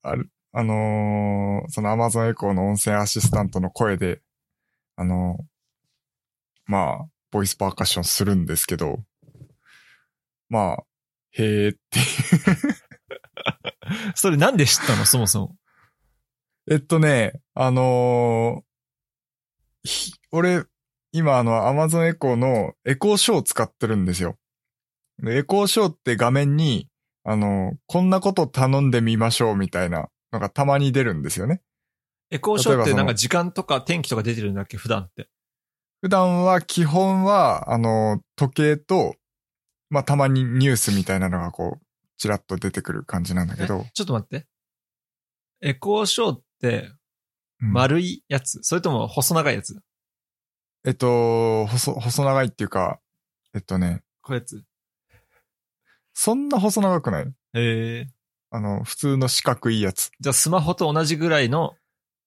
[0.02, 4.22] ある、あのーその Amazon エコーの音声アシスタントの声で、
[4.96, 5.38] あの
[6.64, 9.04] まあ、ボイスパーカッションするんですけど、
[10.48, 10.84] まあ、
[11.32, 12.04] へーっていう。
[14.16, 15.04] それなんで知ったの？
[15.04, 15.56] そもそも。
[16.70, 18.68] えっとね、あのー
[19.84, 20.64] ひ俺、
[21.12, 24.37] 今あの Amazon エコーのエコーショーを使ってるんですよ。
[25.20, 26.88] でエコーショーって画面に、
[27.24, 31.60] あのこんなこと頼んでみましょうみたいなのがたまに出るんですよね。
[32.30, 35.28] エコーショーってなんか時間とか天気とか出てるんだっけ普段って？
[36.00, 39.16] 普段は基本は、あの、時計と、
[39.90, 41.86] まあ、たまにニュースみたいなのがこう、
[42.18, 44.46] ちらっと出てくる感じなんだけどえ、ちょっと待って。
[45.60, 46.92] エコーショーって
[47.60, 49.80] うん丸いやつ、それとも細長いやつ？
[50.84, 53.00] えっと、細、細長いっていうか、
[53.54, 54.62] えっとね、こういうやつ？
[56.20, 57.26] そんな細長くない？
[57.26, 58.06] へえ。
[58.50, 60.10] あの、普通の四角いやつ。
[60.18, 61.76] じゃあスマホと同じぐらいの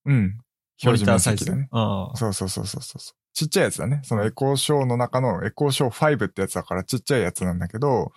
[0.06, 0.38] うん。
[0.82, 1.68] 表示面積だね。
[1.72, 2.16] ああ。
[2.16, 3.00] そうそうそうそうそう。
[3.34, 4.00] ちっちゃいやつだね。
[4.06, 8.14] そのエコーショーの中のエコーショー5ってやつだからちっちゃいやつなんだけど、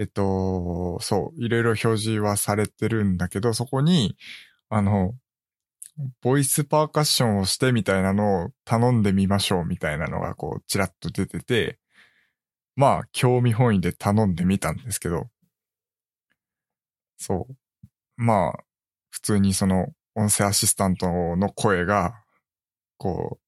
[0.00, 4.16] えっと、そう、いろいろ表示はされてるんだけど、そこに、
[4.70, 5.14] あの、
[6.20, 11.78] ボイスパーカッションをしてみたいなのを頼んでみましょうみたいなのがこう、ちらっと出てて、
[12.76, 15.28] まあ、興味本位で頼んでみたんですけど、
[17.16, 17.56] そう。
[18.16, 18.64] まあ、
[19.10, 22.22] 普通にその、音声アシスタントの声が、
[22.98, 23.38] こ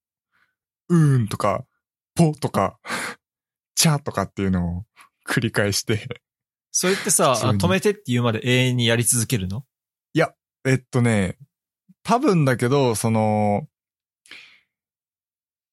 [0.89, 1.65] う、うーんとか、
[2.15, 2.79] ぽとか、
[3.75, 4.87] ちゃとかっていうのを
[5.27, 6.09] 繰り返して、
[6.73, 9.65] それってさ、止めてって言うまで永遠にやり続けるの？
[10.65, 11.39] えっとね、
[12.03, 13.67] 多分だけど、その、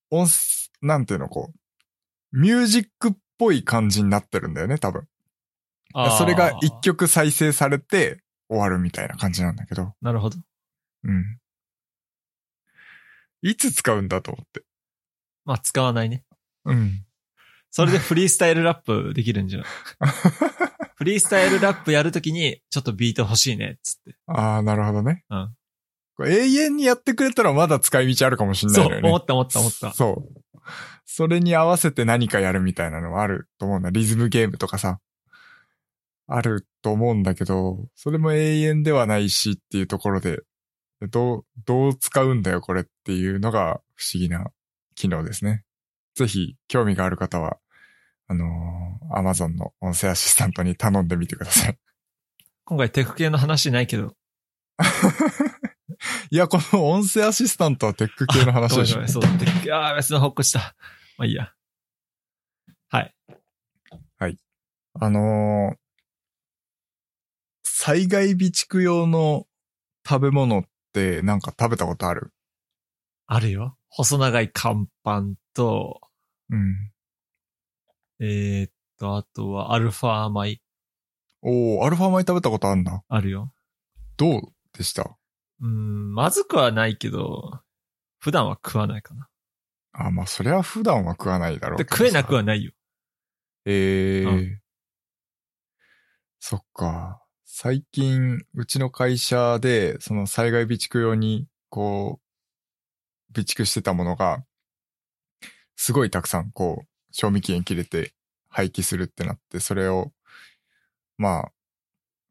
[0.09, 1.51] 音す、なんていうの、こ
[2.33, 5.07] う、ミュージックっぽい感じになってるんだよね、多分。
[6.17, 6.73] それが一。
[6.81, 10.37] 曲再生されて終わるみたいな感じなんだけど、なるほど。
[11.03, 11.39] うん。
[13.41, 14.63] いつ使うんだと思って。
[15.45, 16.23] まあ使わないね。
[16.65, 17.05] うん。
[17.71, 19.67] それでフリースタイルラップできるんじゃない？
[20.95, 24.15] フリースタイルラップやるときに、ちょっとビート欲しいね、つって。
[24.27, 25.23] ああ、なるほどね。
[25.29, 25.55] うん
[26.17, 29.01] 永遠にやってくれたらまだ使い道あるかもしんないそう。
[29.03, 29.91] 思った思った思った。
[29.91, 30.41] そう。
[31.05, 33.89] それに合わせて何かやるみたいなのはあると思うんだ。
[33.89, 34.99] リズムゲームとかさ。
[36.27, 40.39] あると思うんだけど、それも永遠ではないしっていうところで、
[41.01, 44.51] どう、どう使うんだよこれっていうのが不思議な
[44.95, 45.63] 機能ですね。
[46.15, 47.57] ぜひ興味がある方は、
[48.27, 51.77] あのー、Amazon の音声アシスタントに頼んでみてください。
[52.65, 54.15] 今回テク系の話ないけど。
[56.31, 59.07] いや、この音声アシスタントはテック系の話でしょ。
[59.07, 60.75] そうだ、テク系、ああ、別の方向した。
[61.17, 61.53] まあいいや。
[62.89, 63.15] はい。
[64.97, 65.77] あのー
[67.67, 69.45] 災害備蓄用の
[70.07, 72.31] 食べ物ってなんか食べたことある？
[73.27, 73.77] あるよ。
[73.89, 75.99] 細長い乾パンと、
[76.49, 76.91] うん。
[78.19, 80.61] えー、っと、あとはアルファ米
[81.41, 83.03] おー、アルファ米食べたことあるんだ。
[83.07, 83.53] あるよ。
[84.17, 84.41] どう
[84.75, 85.17] でした？
[85.61, 87.59] うん、まずくはないけど、
[88.19, 89.27] 普段は食わないかな。
[89.93, 92.71] あ、まあ、そりゃ普段は食わないだろう食えなくはないよ。
[93.65, 94.61] ええう
[96.39, 97.23] そっか。
[97.45, 104.43] 最近、うちの会社で、その災害備蓄用に、こう、備蓄してたものが、
[105.75, 108.13] すごいたくさん、こう、賞味期限切れて
[108.49, 110.11] 廃棄するってなって、それを、
[111.17, 111.51] まあ、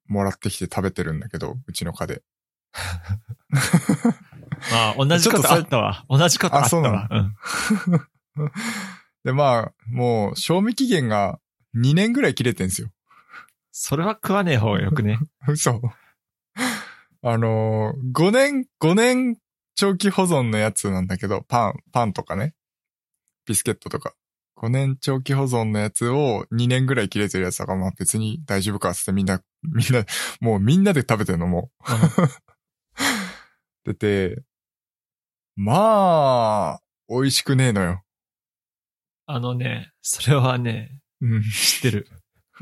[0.07, 2.23] もらってきて食べてるんだけど、うちの課で。
[4.71, 6.05] まあ、同じことあったわ。
[6.09, 7.09] 同じことあったあそうなわ。
[7.11, 7.35] うん。
[9.25, 11.39] で、まあ、もう、賞味期限が
[11.77, 12.91] 2年ぐらい切れてんすよ。
[13.73, 15.19] それは食わねえ方がよくね？
[15.49, 15.81] 嘘。
[17.23, 19.39] あのー、5年、5年
[19.75, 22.55] 長期保存のやつなんだけど、パン、パンとかね。
[23.47, 24.15] ビスケットとか。
[24.57, 30.05] 5年長期保存のやつを2年ぐらい切れてるやつだから、まあ別に大丈夫かっつってみんな、みんな、
[30.41, 31.85] もうみんなで食べてるのもう。
[33.85, 34.43] 出て、
[35.57, 38.03] まあ、美味しくねえのよ。
[39.27, 41.43] あのね、それはね、うん。
[41.43, 42.09] 知ってる。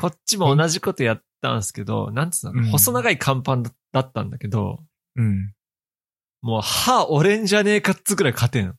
[0.00, 4.82] こっちも同じことやったんですけど、なんつうの、うん細長い乾パンだだったんだけど、
[5.16, 5.54] うん。
[6.40, 8.76] もう歯折れんじゃねえかっつぐらい勝てん。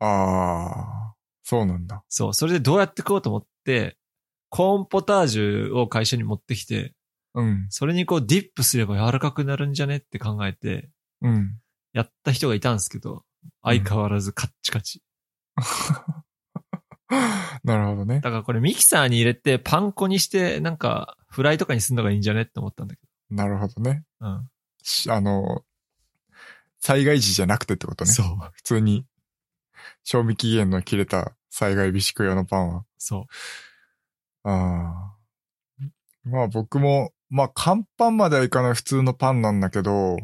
[0.00, 2.04] ああ、そうなんだ。
[2.08, 3.96] そう、それでどうやって食おうと思って、
[4.50, 6.94] コーンポタージュを会社に持ってきて、
[7.34, 7.66] うん。
[7.70, 10.88] それにこうディップすれば柔らかくなるんじゃねって考えて、
[11.20, 11.58] うん。
[11.92, 13.24] やった人がいたんですけど、
[13.62, 15.02] 相変わらずカッチカチ。
[17.64, 18.20] なるほどね。
[18.20, 24.04] だからこれミキサーに入れてパン粉にして、なんかフライとかにすんのがいいんじゃねって思ったんだけなるほどね。
[24.20, 24.28] ど。
[24.28, 24.50] うん。
[24.82, 25.64] しあの、
[26.78, 28.12] 災害時じゃなくてってことね。
[28.12, 28.26] そう。
[28.52, 29.06] 普通に、
[30.02, 32.84] 賞味期限の切れた災害備蓄用のパンは。
[32.98, 33.26] そ
[34.44, 34.48] う。
[34.48, 35.14] ああ。
[36.24, 40.16] まあ僕も、まあ乾パンまではいかない普通のパンなんだけど、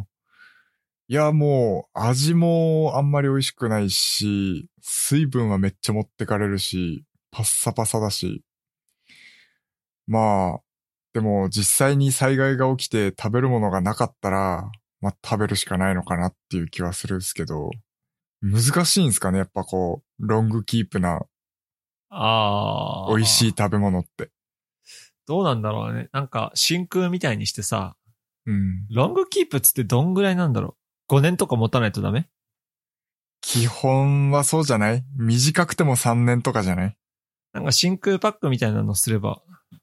[1.09, 8.45] いやもう味もあんまり美味しくないし、水分はめっちゃ持ってかれるし、パッサパサだし。
[10.07, 10.61] まあ、
[11.13, 17.71] でも実際に災害が起きて食べるものがなかったら、まあ食べるしかないのかなっていう気はするんですけど、
[18.43, 21.23] 難しいんですかねやっぱこう、ロングキープな
[22.11, 23.15] ああ。
[23.15, 23.55] 美味しい。
[23.57, 24.31] 食べ物って。
[25.31, 26.09] どうなんだろうね。
[26.11, 27.95] なんか真空みたいにしてさ、
[28.47, 28.89] うん。
[28.91, 30.77] ロングキープっつってどんぐらいなんだろ
[31.09, 32.29] う ?5 年とか持たないとダメ？
[33.41, 35.05] 基本はそうじゃない？
[35.17, 36.97] 短くても3年とかじゃない？
[37.53, 39.41] なんか真空パックみたいなのすれば、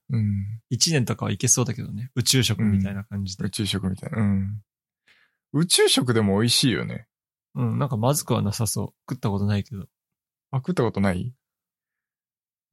[0.10, 0.60] うん。
[0.70, 2.12] 1年とかはいけそうだけどね。
[2.16, 3.46] 宇宙食みたいな感じで。
[3.46, 4.22] 宇宙食みたいな。
[4.22, 4.62] うん。
[5.54, 7.08] 宇宙食でも美味しいよね。
[7.56, 8.88] うん、なんかまずくはなさそう。
[9.10, 9.86] 食ったことないけど。
[10.52, 11.34] あ、食ったことない？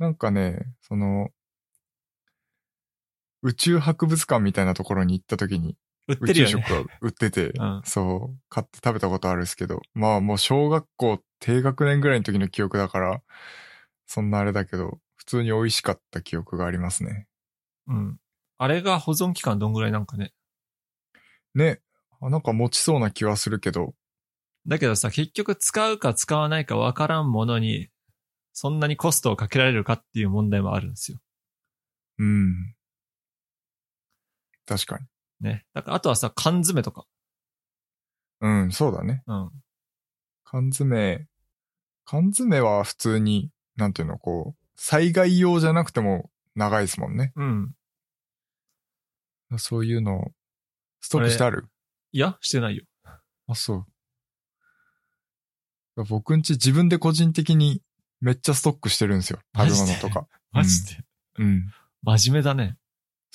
[0.01, 1.31] なんかね、その、
[3.45, 5.77] 宇宙博物館みたいなところに行った時に、
[6.09, 6.53] 宇売ってるよね。
[6.53, 13.23] 宙食が売ってて、 うんそう、買って食べたことあるんですけど、まあもう小学校低学年ぐらいの時の記憶だから、
[14.07, 17.29] そんなあれだけど、普通に美味しかった記憶がありますね。
[17.87, 18.19] うん。
[18.57, 20.33] あれが保存期間どんぐらいなんかね？
[21.55, 21.81] ね。
[22.21, 23.95] あなんか持ちそうな気はするけど、
[24.67, 27.89] だけどさ、結局使うか使わないかわからんものに、
[28.55, 31.19] そんなにコストをかけられるかっていう問題もあるんですよ。
[32.19, 32.75] うん。
[34.67, 35.07] 確かに。
[35.41, 35.65] ね。
[35.75, 37.07] だからあとはさ、缶詰とか。
[38.41, 39.23] うん、そうだね。
[39.27, 39.51] うん。
[40.45, 41.27] 缶詰、
[42.05, 47.33] 缶詰は普通に、なんていうの、こう、災害用じゃなくても長いですもんね。
[47.37, 47.75] うん。
[49.57, 50.33] そういうのを、
[51.01, 51.69] ストックしてある？
[52.13, 52.85] いや、してないよ。
[53.47, 53.87] あ、そ
[55.97, 56.05] う。
[56.09, 57.81] 僕んち自分で個人的に
[58.21, 59.39] めっちゃストックしてるんですよ。
[59.57, 60.27] 食べ物とか。
[60.51, 61.05] マジで？
[61.39, 61.73] うん。
[62.03, 62.77] 真面目だね。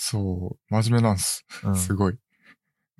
[0.01, 0.73] そう。
[0.73, 1.45] 真面目なんです。
[1.63, 1.75] うん。
[1.75, 2.17] すごい。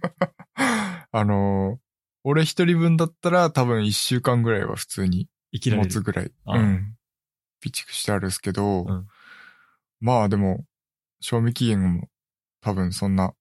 [1.12, 1.90] あのー
[2.26, 5.88] 俺一人分だったら多分一週間ぐらいは普通に持。
[5.88, 6.26] つぐらい。
[6.26, 6.34] うん。
[6.46, 9.08] 備蓄してあるんですけど、うん
[10.02, 10.66] まあでも、
[11.20, 12.10] 賞味期限も
[12.62, 13.34] 多分そんな、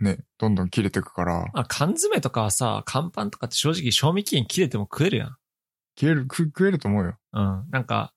[0.00, 5.36] ね、どんどん切れてくから、まあ、缶詰とかはさ、乾パンとかって正直賞味期限切れても食えるやん。
[5.98, 7.18] 消える、く食えると思うよ。
[7.32, 7.66] うん。
[7.70, 8.12] なんか、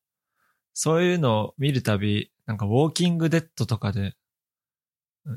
[0.73, 4.15] そういうのを見るたび、なんかウォーキングデッドとかで、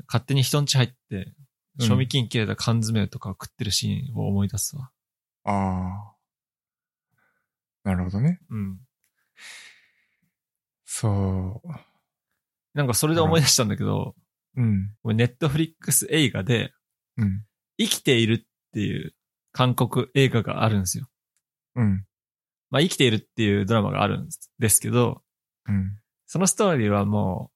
[0.07, 1.35] 勝手に人ん家入って、うん
[1.79, 4.91] 賞味期限切れた缶詰とかを食ってるシーンを思い出すわ。
[5.43, 6.15] ああ。
[7.83, 8.39] なるほどね。
[8.51, 8.79] うん。
[10.85, 11.67] そう。
[12.75, 14.13] なんかそれで思い出したんだけど、
[14.55, 14.93] うん。
[15.15, 16.71] ネットフリックス映画で、
[17.17, 17.43] うん。
[17.79, 19.15] 生きているっていう
[19.51, 21.07] 韓国映画があるんですよ。
[21.75, 22.05] うん。
[22.69, 24.29] まあ生きているっていうドラマがあるん
[24.59, 25.23] ですけど、
[25.67, 25.97] うん。
[26.27, 27.52] そのストーリーはもう、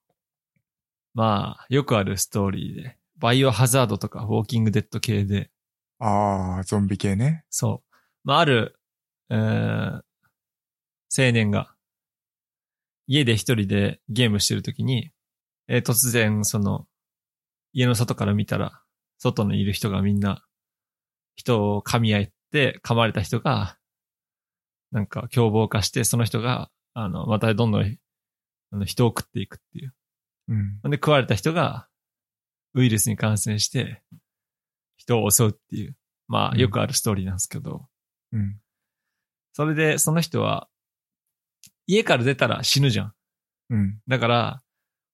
[1.17, 5.49] まあ、よくあるストーリーで、バイオハザードとかウォーキングデッド系で、
[5.97, 7.43] ああ、ゾンビ系ね。
[7.49, 7.97] そう。
[8.23, 8.79] まあ、ある、
[9.31, 10.03] えー、青
[11.31, 11.73] 年が、
[13.07, 15.09] 家で一人でゲームしてるときに、
[15.67, 16.85] えー突然、その、
[17.73, 18.83] 家の外から見たら、
[19.17, 20.45] 外にいる人がみんな、
[21.35, 23.79] 人を噛み合って、噛まれた人が、
[24.91, 27.97] なんか凶暴化して、その人が、あの、またどんどん、
[28.69, 29.95] あの人を食っていくっていう。
[30.47, 30.79] うん。
[30.89, 31.87] で、食われた人が、
[32.73, 34.01] ウイルスに感染して、
[34.97, 35.95] 人を襲うっていう、
[36.27, 37.87] まあ、うんよくあるストーリーなんですけど、
[38.31, 38.59] うん。
[39.53, 40.67] それで、その人は、
[41.87, 43.13] 家から出たら死ぬじゃん。
[43.69, 43.99] うん。
[44.07, 44.61] だから、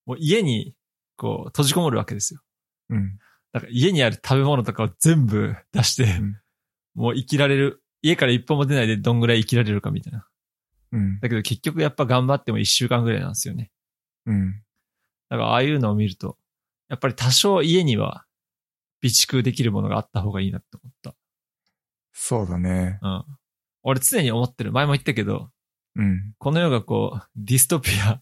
[0.06, 0.76] もう家に、
[1.16, 2.42] こう、閉じこもるわけですよ。
[2.90, 3.18] うん。
[3.52, 6.40] だから家にある食べ物とかを全部 出して、ん
[6.96, 10.28] もう生きられる、家から一歩も出ないでどんぐらい生きられるかみたいな。
[10.92, 11.20] うん。
[11.20, 13.72] だけど結局やっぱ頑張っても一週間ぐらいなんですよね。
[14.26, 14.63] うん。
[15.34, 16.38] だからああいうのを見ると、
[16.90, 18.24] やっぱり多少家には
[19.02, 21.16] 備蓄できるものがあった方がいいなって思った。
[22.12, 23.00] そうだね。
[23.02, 23.26] うん。
[23.82, 24.72] 俺常に思ってる。
[24.72, 25.50] 前も言ったけど、
[25.96, 26.36] うん。
[26.38, 28.22] この世がこう、ディストピア、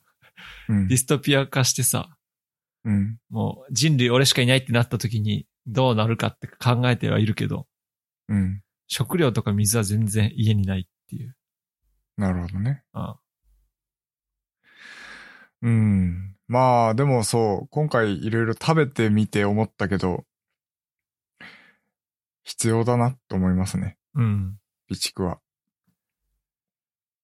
[0.70, 0.98] うんディ。
[0.98, 2.16] ストピア化してさ、
[2.86, 3.18] うん。
[3.30, 7.68] もう人類俺しかいないってなった時にどうなるかって考えてはいるけど、
[8.30, 8.62] うん。
[8.88, 11.36] 食料とか水は全然家にないっていう。
[12.16, 12.84] なるほどね。
[12.94, 13.18] あ
[15.62, 16.36] うん。
[16.48, 20.26] まあ、でもそう、今回いろいろ食べてみて思ったけど、
[22.44, 23.98] 必要だなと思いますね。
[24.16, 24.58] うん。
[24.90, 25.40] 備蓄は。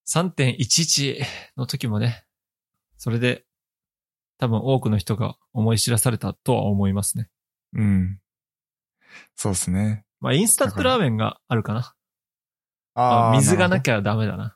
[0.08, 1.22] 3.11
[1.58, 2.26] の時もね、
[2.98, 3.46] それで
[4.38, 7.30] 多分多くの人が思い知らされたとは思いますね。
[7.74, 8.20] うん。
[9.36, 10.06] そうですね。
[10.20, 11.94] まあ、インスタントラーメンがあるかな。
[12.94, 13.30] ああ。
[13.30, 14.56] あ水がなききゃダメだな。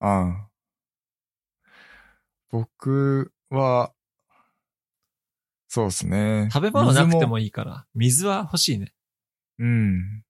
[0.00, 0.06] ゃ。
[0.06, 0.48] ああ。
[2.54, 3.92] 僕は、
[5.66, 6.48] そうですね。
[6.52, 8.94] 食べ物なくて水もいいから、水は欲しいね。
[9.58, 10.22] うん。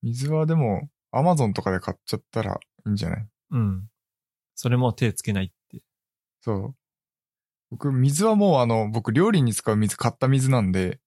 [0.00, 2.54] 水はでも、アマゾンとかで買っちゃったら
[2.86, 3.28] いいんじゃない？
[3.50, 3.90] うん。
[4.54, 5.82] それも手つけないって。
[6.40, 6.74] そう。
[7.70, 11.00] 僕、水はもうあの、僕料理に使う水買った水なんで、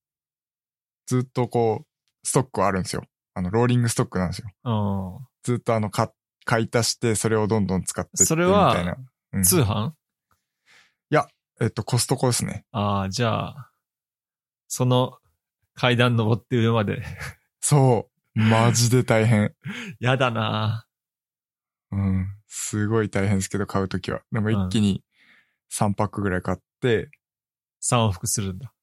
[1.07, 3.01] ずっとこう、ストックはあるんですよ。
[3.33, 4.51] あの、ローリングストックなんですよ。
[4.63, 5.27] うん。
[5.41, 6.11] ずっとあの、買、
[6.45, 8.97] 買い足して、それをどんどん使ってって、それはみたいな。
[9.33, 9.93] うん通販？
[11.61, 12.65] えっと、コストコですね。
[12.71, 13.71] ああ、じゃあ、
[14.67, 15.19] その
[15.75, 17.03] 階段登って上まで。
[17.61, 18.11] そう。
[18.39, 19.53] マジで大変。
[19.99, 20.87] やだな
[21.91, 22.27] うん。
[22.47, 24.23] すごい大変ですけど、買うときは。
[24.31, 25.03] でも一気に
[25.71, 27.11] 3パックぐらい買って、
[27.83, 28.73] 3往復するんだ。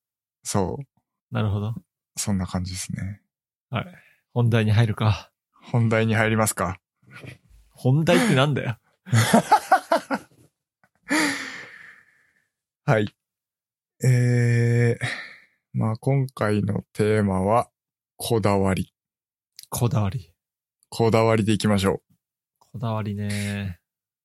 [0.44, 1.34] そう。
[1.34, 1.74] なるほど。
[2.16, 3.22] そんな感じですね。
[3.70, 3.86] はい。
[4.32, 5.32] 本題に入るか。
[5.52, 6.78] 本題に入りますか。
[7.70, 8.78] 本題ってなんだよ。
[12.84, 13.14] はい。
[14.04, 15.06] えー、
[15.72, 17.70] まあ今回のテーマは、
[18.16, 18.92] こだわり。
[19.70, 20.32] こだわり。
[20.90, 22.02] こだわりでいきましょ
[22.58, 23.80] こだわりね。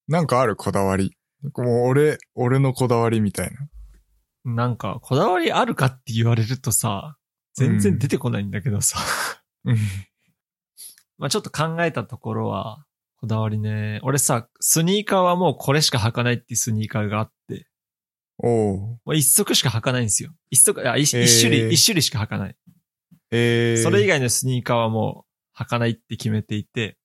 [0.07, 0.11] う。
[0.11, 0.55] なんかある？
[0.55, 1.15] こだわり。
[1.41, 3.69] もう俺、俺のこだわりみたいな。
[4.45, 7.17] なんか、こだわりあるかって言われるとさ、
[7.53, 8.99] 全然出てこないんだけどさ。
[9.63, 9.77] うん。
[11.17, 12.85] まあちょっと考えたところは、
[13.23, 14.01] こだわりね。
[14.03, 17.67] 俺さ、スニーカーはもうこれしか履かないっていうスニーカーがあって、
[18.37, 18.77] おう。
[18.79, 20.31] もう一足しか履かないんですよ。
[20.49, 22.55] 一足、いや、一えー一種類、一種類しか履かない。
[23.31, 23.81] えー。
[23.81, 25.23] それ以外のスニーカーはも
[25.55, 26.97] う履かないって決めていて、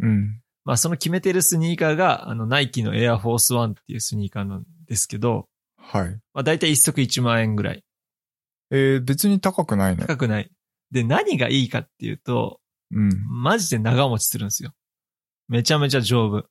[0.00, 0.40] うん。
[0.64, 5.46] まあその決めてるスニーカーが、あの、ナイキのエアフォースワンっていうスニーカーなんですけど、
[5.76, 6.08] はい。
[6.32, 7.84] まあ大体一足1万円ぐらい。
[8.70, 10.06] えー、別に高くないね。
[10.06, 10.50] 高くない。
[10.90, 12.60] で、何がいいかっていうと、
[12.92, 13.10] うん。
[13.28, 14.72] マジで長持ちするんですよ。
[15.48, 16.36] めちゃめちゃ丈夫。
[16.38, 16.48] う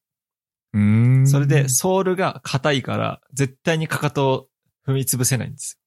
[0.74, 1.28] ーん。
[1.28, 4.48] それで、ソールが硬いから、絶対にかかとを
[4.88, 5.80] 踏み潰せないんです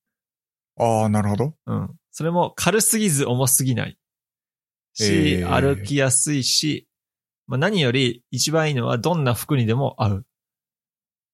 [0.76, 1.44] ああ、なるほど。
[1.44, 1.56] よ。
[1.66, 1.90] うん。
[2.10, 3.98] それも軽すぎず重すぎない。
[4.94, 6.88] し、えー歩きやすいし、
[7.46, 10.26] まあ、何より一番いいのはどんな服にでも合う。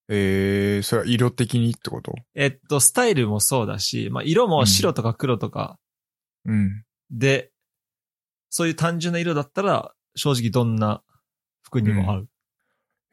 [0.09, 2.15] えー、それは色的にってこと？
[2.35, 5.79] えっと、スタイルもそうだし、まあ、色も白とか黒とか
[6.45, 6.85] うん。
[7.11, 7.51] で、
[8.51, 11.03] そういう単純な色だったら、正直どんな
[11.65, 12.29] 服にも合う。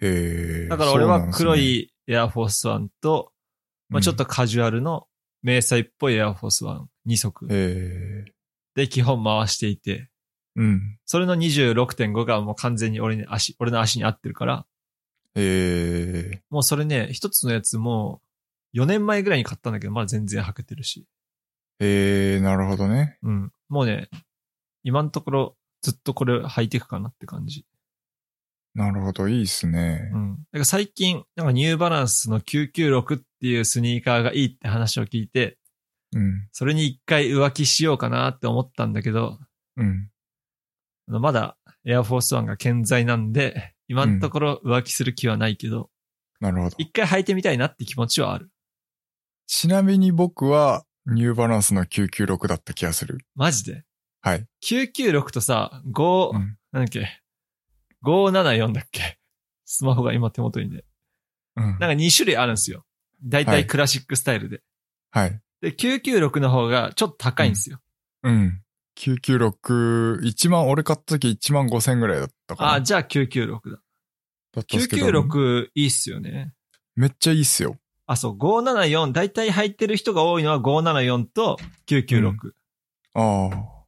[0.02, 0.70] えー。
[0.70, 1.56] だから俺は黒。
[1.56, 3.32] いエアフォースワンと、
[3.90, 5.08] まあ、ちょっとカジュアルの
[5.42, 8.32] 迷彩っぽいエアフォースワン2足ええ
[8.76, 10.10] で基本回していて、
[10.56, 10.98] うん。
[11.06, 14.66] それの26.5がもう完全に俺に足、俺の足に合ってるから、
[15.36, 18.22] ええもうそれね、一つのやつも
[18.76, 21.06] 4年前ぐらいに買ったんだけど、まだ全然履けてるし。
[21.80, 23.18] ええなるほどね。
[23.24, 23.52] うん。
[23.70, 24.10] もうね、
[24.84, 27.66] 今のところずっとこれ履いていくかなって感じ。
[28.74, 30.18] なるほど、いいっすねう。
[30.18, 30.36] ん。
[30.36, 35.58] だから最近、なんかニューバランスの996っていうスニーカーがいいって話を聞いて、
[36.14, 36.48] うん。
[36.52, 39.40] それに一回浮気しようかなって思ったんだけど、
[39.78, 40.10] うん。
[41.08, 45.90] あのまだエアフォースワンが健在なんで、今のところ浮気する気はないけど、
[46.40, 46.76] なるほど。
[46.78, 48.50] 一回履いてみたいなって気持ちはある。
[49.48, 53.20] ちなみに僕は、ニューバランスの996だった気がする。
[53.36, 53.84] マジで？
[54.22, 54.46] はい。
[54.64, 56.58] 996とさ、5、うん。
[56.72, 57.21] なんだっけ
[58.04, 59.18] ?574 だっけ？
[59.66, 60.84] スマホが今手元にね。
[61.56, 61.64] うん。
[61.64, 62.86] なんか2種類あるんですよ。
[63.24, 64.62] だいたいクラシックスタイルで。
[65.12, 65.40] はい。
[65.62, 67.80] で、996の方がちょっと高いんですよ。
[68.24, 68.62] うん。
[68.98, 72.70] 996、1万、俺買った時1万5千ぐらいだったかな。
[72.72, 73.82] ああ、じゃあ996だ。
[74.54, 76.54] だったんですけど996いいっすよね。
[76.96, 77.78] めっちゃいいっすよ。
[78.06, 82.52] あ、そう、574、だいたい入ってる人が多いのは574と996。
[83.14, 83.81] ああ。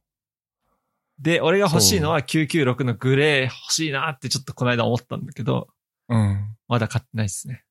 [1.18, 5.68] で、俺が欲しいのは996のグレー欲しいなってちょっとこの間思ったんだけど、
[6.08, 6.56] うん。
[6.68, 7.64] まだ買ってないっすね。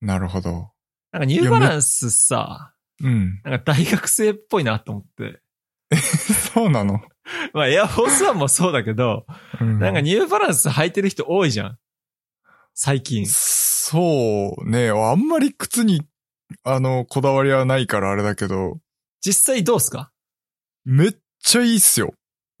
[0.00, 0.70] なるほど。
[1.10, 3.40] なんかニューバランスさ、うん。
[3.44, 5.40] なんか大学生っぽいなと思って。
[6.54, 7.00] そうなの？
[7.52, 9.26] まあエアフォースワンもそうだけど、
[9.60, 11.78] うん、なんかニューバランス履いてる人多いじゃん。
[12.74, 13.26] 最近。
[13.26, 14.90] そうね。
[14.90, 16.06] あんまり靴に、
[16.64, 18.80] あの、こだわりはないからあれだけど、
[19.20, 20.12] 実際どうすか？
[20.84, 22.14] めっちゃいいっすよ。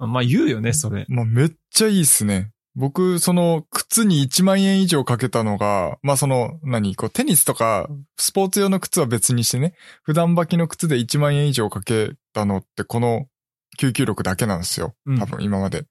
[0.06, 1.06] まあ言うよね、それ。
[1.08, 2.50] まあ、めっちゃいいっすね。
[2.74, 13.26] 僕、その、靴に1万円以上かけたのが、まあその、何、こう、テニスとか、スポーツ用の靴は別にしてね、普段履きの靴で1万円以上かけたのって、この
[13.78, 14.94] 996だけなんですよ。
[15.04, 15.84] うん多分、今まで。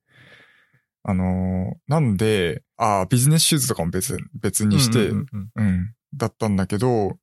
[1.03, 5.93] あのーなんで、ああ、ビジネスシューズとかも別、別にして、うんうんうんうん。
[6.15, 7.17] だったんだけど、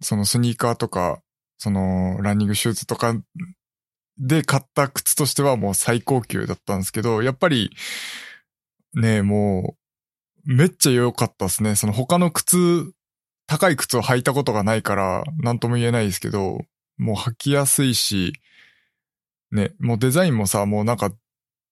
[0.00, 1.20] そのスニーカーとか、
[1.58, 3.14] そのランニングシューズとか
[4.18, 7.70] で買った靴としてはもう最高級だったんですけど、やっぱり、
[8.94, 9.74] ねも
[10.46, 11.76] う、めっちゃ良かったですね。
[11.76, 12.92] その他の靴、
[13.46, 16.60] 高い靴を履いたことがないから、なんとも言えないですけど、
[16.98, 18.32] もう履きやすいし、
[19.50, 21.12] ね、もうデザインもさ、もうなんか、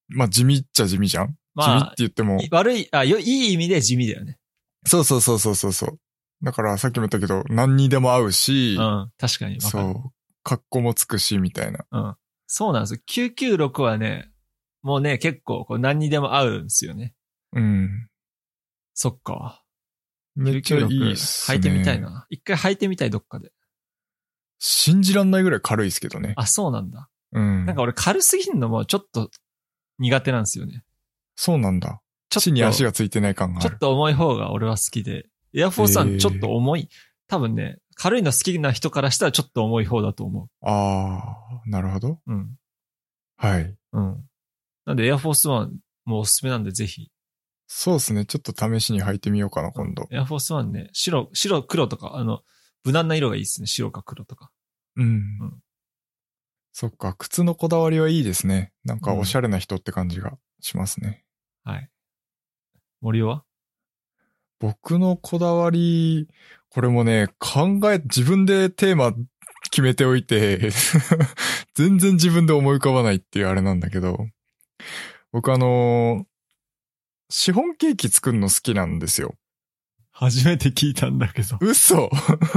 [0.08, 4.38] まあ地味っちゃ地味じゃん、地味まって言ってもあ、、悪い、あ、よ、いい意味で地味だよね。
[4.86, 5.98] そうそうそうそうそうそう。
[6.42, 9.84] だからさっきも言ったけど、何にでも合うし、うん、確かにわかる。
[9.84, 10.12] そう、
[10.42, 11.84] 格好もつくし、みたいな。
[11.90, 12.16] うん。
[12.52, 13.00] そうなんですよ。
[13.08, 14.28] 996はね、
[14.82, 17.14] もうね、結構こう何にでも合うんですよね。
[17.52, 18.08] うん。
[18.92, 19.62] そっか。
[20.34, 21.56] めっちゃいいっすね。
[21.56, 22.00] 履いてみたい。
[22.00, 22.26] な。
[22.28, 23.52] 一回履いてみたい、どっかで。
[24.58, 26.32] 信じらんないぐらい軽いですけどね。
[26.36, 27.08] あ、そうなんだ。
[27.30, 27.66] うん。
[27.66, 29.30] なんか俺軽すぎんのもちょっと
[30.00, 30.82] 苦手なんですよね。
[31.36, 32.02] そうなんだ。
[32.30, 33.78] ちょっ地に足と、がついてない感があるちょっ。
[33.78, 35.26] と重い方が俺は好きで。
[35.54, 36.88] エアフォースワちょっと重い。
[37.28, 41.36] 多分ね、軽いの好きな人からしたらちょっと重い方だと思あ
[41.66, 42.08] あ、なるほど。
[42.12, 42.18] う。
[42.28, 42.56] うん。
[43.36, 43.76] はい。
[43.92, 44.24] うん。
[44.86, 45.76] なんでエアフォースワン
[46.06, 47.10] もおすすめなんでぜひ。
[47.66, 48.24] そうですね。
[48.24, 50.08] ちょっと試しに履いてみようかな、今度。
[50.10, 52.40] エアフォースワンね、白、白、黒とか、あの、
[52.84, 53.66] 無難な色がいいですね。
[53.66, 54.50] 白か黒とか。
[54.96, 55.04] うん。
[55.04, 55.60] うん
[56.72, 58.72] そっか、靴のこだわりはいいですね。
[58.84, 61.24] なんかおしゃれな人って感じがしますね。
[61.64, 61.90] はい。
[63.02, 63.44] 森尾は？
[64.60, 66.28] 僕のこだわり、
[66.68, 69.12] これもね、考え、自分でテーマ
[69.70, 70.70] 決めておいて、
[71.74, 74.18] 全然自分で思い浮かばないっていうあれなんだけど、
[75.32, 76.26] 僕あの、
[77.30, 79.34] シフォンケーキ作るの好きなんですよ。
[80.12, 81.56] 初めて聞いたんだけど。
[81.60, 82.10] 嘘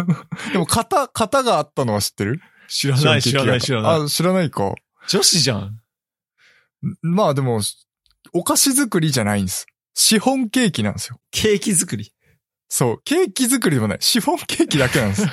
[0.51, 2.41] でも型、型があったのは知ってる？
[2.67, 4.01] 知らない、知らない、知らない。
[4.03, 4.73] あ、知らないか。
[5.07, 5.79] 女子じゃん。
[7.01, 7.61] まあでも、
[8.33, 9.67] お菓子作りじゃないんです。
[9.93, 11.19] シフォンケーキなんですよ。
[11.31, 12.13] ケーキ作り。
[12.69, 13.01] そう。
[13.03, 13.97] ケーキ作りでもない。
[14.01, 15.27] シフォンケーキだけなんです。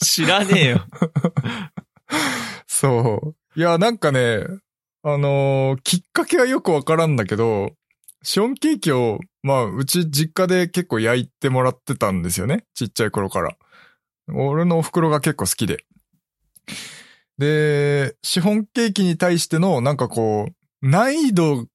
[0.04, 0.86] 知らねえよ。
[2.66, 3.60] そう。
[3.60, 4.44] いや、なんかね、
[5.02, 7.72] あのーきっかけはよくわからんだけど、
[8.22, 12.64] シフォンケーキを、まあ、うち実家で結構焼いてもらってたんですよね。
[12.74, 13.56] ちっちゃい頃から。
[14.32, 15.84] 俺のお袋が結構好きで。
[17.38, 21.66] で、シフォンケーキに対しての、なんかこう、難易度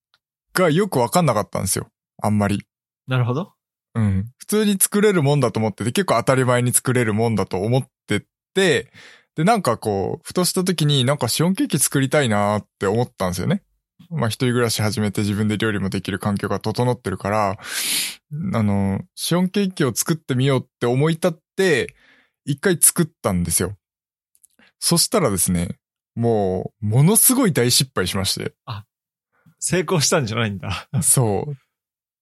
[0.61, 1.87] がよくわかんなかったんですよ。
[2.21, 2.63] あんまり。
[3.07, 3.53] なるほど。
[3.95, 4.25] うん。
[4.37, 8.91] 普通に作れるもんだと思ってて、結構当たり前に作れるもんだと思ってて、
[9.35, 13.63] で、なんかこう、ふとした時になんかシオンケーキ作りたいなーって思ったんですよね。
[14.09, 17.59] まあ一人暮らし始めて自分で料理もできる環境が整ってるから、
[18.53, 21.95] あの、シオンケーキを作ってみようって思い立って、
[22.45, 23.75] 一回作ったんですよ。
[24.79, 25.77] そしたらですね、
[26.15, 28.53] もう、ものすごい大失敗しまして。
[29.59, 30.87] 成功したんじゃないんだ。
[31.01, 31.55] そう。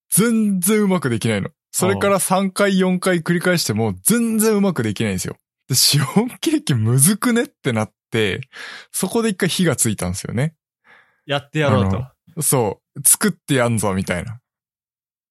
[0.10, 1.50] 全然うまくできないの。
[1.72, 5.36] それから3回4回繰り返しても全然うまくできないんですよ。
[5.68, 8.42] で、シフォンケーキむずくねってなって、
[8.92, 10.56] そこで一回火がついたんですよね。
[11.26, 12.14] やってやろうとあ。
[12.42, 13.02] そう。
[13.06, 14.40] 作ってやんぞ、みたいな。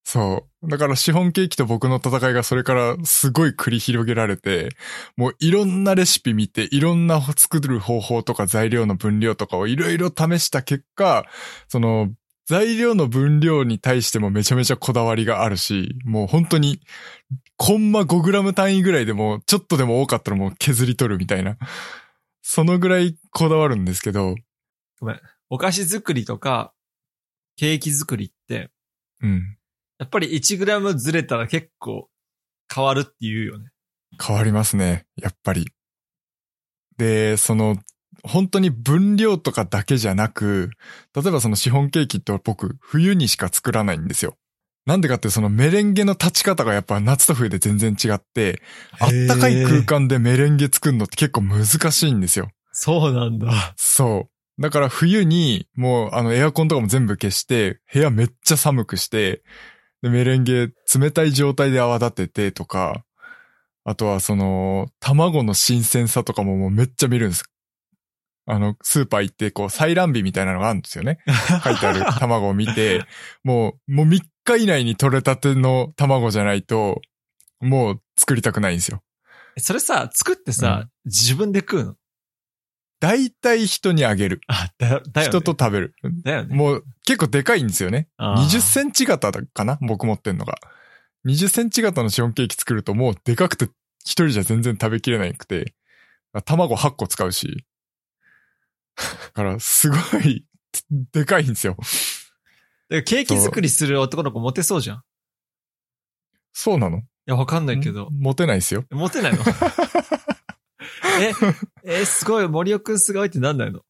[0.03, 0.49] そう。
[0.67, 4.69] だからシフォンケーキと僕の戦いがそれからすごい繰り広げられて、
[5.17, 11.25] もういろんなレシピ見て、いろんな作る方法とか材料の分量とかをいろいろ試した結果、
[11.67, 12.09] その
[12.45, 16.79] 材料の分量に対してもめちゃめちゃこだわりがあるし、もう本当に
[17.57, 21.57] コンマ 5g 単位ぐらいでもちょっとでも多かったらもう削り取るみたいな。
[22.47, 24.35] そのぐらいこだわるんですけど、
[25.49, 26.73] お菓子作りとか、
[27.57, 28.69] ケーキ作りって、
[29.21, 29.57] うん。
[29.99, 32.09] やっぱり 1g ずれたら結構
[32.73, 33.69] 変わるって言うよね。
[34.21, 35.05] 変わりますね。
[35.15, 35.67] やっぱり。
[36.97, 37.77] で、その、
[38.23, 40.71] 本当に分量とかだけじゃなく、
[41.15, 44.37] 例えばそのシフォンケーキって僕、冬にしか作らないんですよ。
[44.85, 48.61] なんでかってそのメレンゲの立ち方がやっぱ夏と冬で全然違って、
[48.99, 52.49] あったかい空間でメレンゲ作るのって結構難しいんですよ。
[52.71, 53.73] そうなんだ。
[53.77, 54.61] そう。
[54.61, 59.43] だから冬にもうあのエアコンとかも全部消して、部屋めっちゃ寒くして、
[60.05, 63.03] で、メレンゲ冷たい状態で泡立ててとか、
[63.83, 67.43] あとはその、卵の新鮮さとかももうめっちゃ見るんです。
[68.45, 71.17] あの、スーパー行ってこう、採卵日みたいなのがあるんですよね。
[71.63, 73.03] 書いてある卵を見て、
[73.43, 77.01] もう、もう3日以内に取れたての卵じゃないと、
[77.59, 79.01] もう作りたくないんですよ。
[79.57, 81.95] それさ、作ってさ、自分で食うの？
[82.99, 84.41] 大体人にあげる。
[84.47, 85.29] あ、だよ、だよ、ね。
[85.31, 85.95] 人と食べる。
[86.23, 86.55] だよね。
[86.55, 88.07] もう結構でかいんですよね。
[88.17, 89.77] あー20センチ型だかな？
[89.81, 90.55] 僕持ってんのが。
[91.27, 93.65] 20センチ型のシフォンケーキ作るともうでかくて
[94.03, 95.73] 一人じゃ全然食べきれなくて、
[96.45, 97.65] 卵8個使うし。
[98.97, 100.45] だからすごい
[101.11, 101.75] でかいんですよ。
[102.89, 104.97] でケーキ作りする男の子モテそうじゃん。
[104.97, 104.99] い
[106.53, 107.01] そうなの？
[107.25, 108.07] や、わかんないけど。
[108.11, 108.85] 持てないですよ。
[108.91, 109.39] モテないの？
[111.83, 113.81] え、え、すごい、森尾くんすごいってなんないの？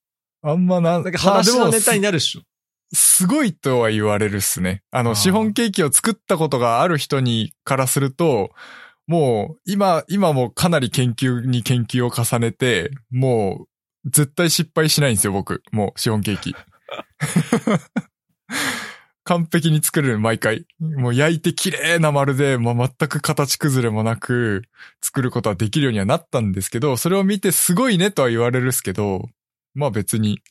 [0.41, 2.41] あんまな、なんか話のネタになるっしょ。
[2.93, 4.83] すごいとは言われるっすね。
[4.91, 8.51] あの、シフォンケーキを作ったことがある人にからすると、
[9.07, 13.65] もう、今、今もかなり研究に研究を重ねて、も
[14.05, 15.63] う、絶対失敗しないんですよ、僕。
[15.71, 16.55] もう、シフォンケーキ。
[19.25, 20.65] 完璧に作れる、毎回。
[20.79, 24.61] もう焼いて綺麗な丸で、もう全く形崩れもなく、
[25.01, 29.27] 作ることはできるようにはなったんですけど、それを見てすごいねとは言われるっすけど、
[29.73, 30.41] まあ別に、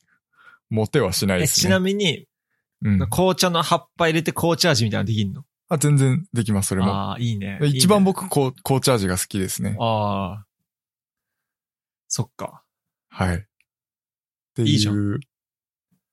[0.71, 1.69] モテはしないえ、ですね。
[1.69, 2.27] ちなみに、
[2.83, 2.99] うん。
[3.09, 5.45] 紅茶の葉っぱ入れて紅茶味みたいなのできんの？
[5.69, 6.89] あ、全然できます、それも。
[6.89, 7.59] ああ、いいね。
[7.61, 8.53] で一番いいね紅
[8.83, 9.77] 茶味が好きですね。
[9.79, 10.47] ああ。
[12.09, 12.65] そっか。
[13.09, 13.37] はい。
[13.37, 13.41] っ
[14.55, 14.69] ていう。
[14.69, 14.93] いいじゃ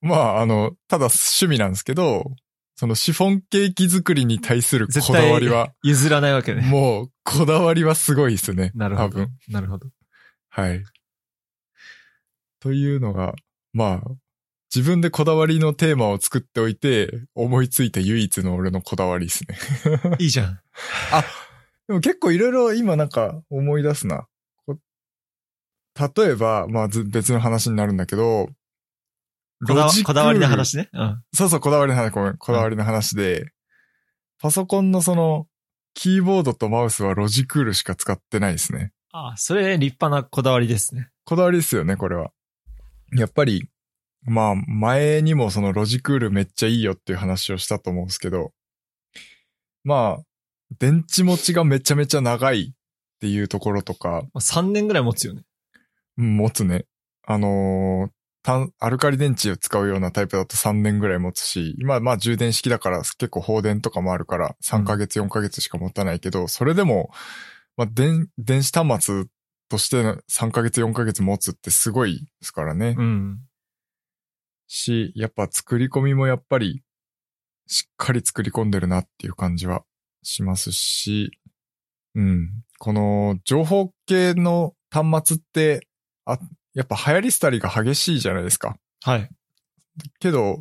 [0.00, 2.34] まあ、あの、ただ趣味なんですけど、
[2.82, 6.62] そのシフォンケーキ作りに対する絶こだわり対は、譲らないわけね。
[6.62, 8.72] もう、こだわりはすごいですね。
[8.74, 9.28] なるほど。
[9.46, 9.86] なるほど。
[10.48, 10.82] はい。
[12.58, 13.34] というのが、
[13.72, 14.10] まあ、
[14.74, 19.56] 自分でこだわりのテーマを作っておいて、思いついた唯一の俺のこだわりですね。
[20.18, 20.60] いいじゃん。
[21.86, 24.26] でも結構いろいろ今なんか思い出すな。
[24.66, 24.76] こ
[26.16, 28.48] 例えば、まあず別の話になるんだけど、
[29.62, 30.88] ロジクールこだわりの話ね。
[30.92, 31.22] うん。
[31.32, 33.52] そうそう、こだわりの話、ごめん、こだわりの話で、
[34.40, 35.46] パソコンのその、
[35.94, 38.92] キーボードとマウスはロジクールしか使ってないですね。
[39.12, 41.10] ああ、それ立派なこだわりですね。
[41.24, 42.32] こだわりですよね、これは。
[43.16, 43.68] やっぱり、
[44.24, 48.52] まあ、前にもそのロジクールめっちゃいいよっていう話をしたと思うんですけど、
[49.84, 50.22] まあ、
[50.78, 55.42] 電池持ちがめちゃめちゃ長いっていうところとか、まあ、3年ぐらい持つよね。
[56.18, 56.86] うん持つね。
[57.26, 67.10] あのー単アルカリ電池を使うようなタイプだと3年ぐらい持つし、今まあ充電式だから結構放電とかもあるから3ヶ月4ヶ月しか持たないけど、それでも、
[67.76, 69.24] まあ電、電子端末
[69.68, 72.96] としての3ヶ月4ヶ月持つってすごいですからね。
[72.98, 73.38] うん。
[74.66, 76.82] し、やっぱ作り込みもやっぱり
[77.68, 79.84] しっかり作り込んでるなっていう感じは
[80.22, 81.30] しますし、
[82.14, 82.50] うん。
[82.78, 85.86] この情報系の端末って、
[86.24, 86.38] あ、
[86.74, 88.76] やっぱ流行り廃りが激しいじゃないですか。
[89.04, 89.28] はい。
[90.20, 90.58] けど、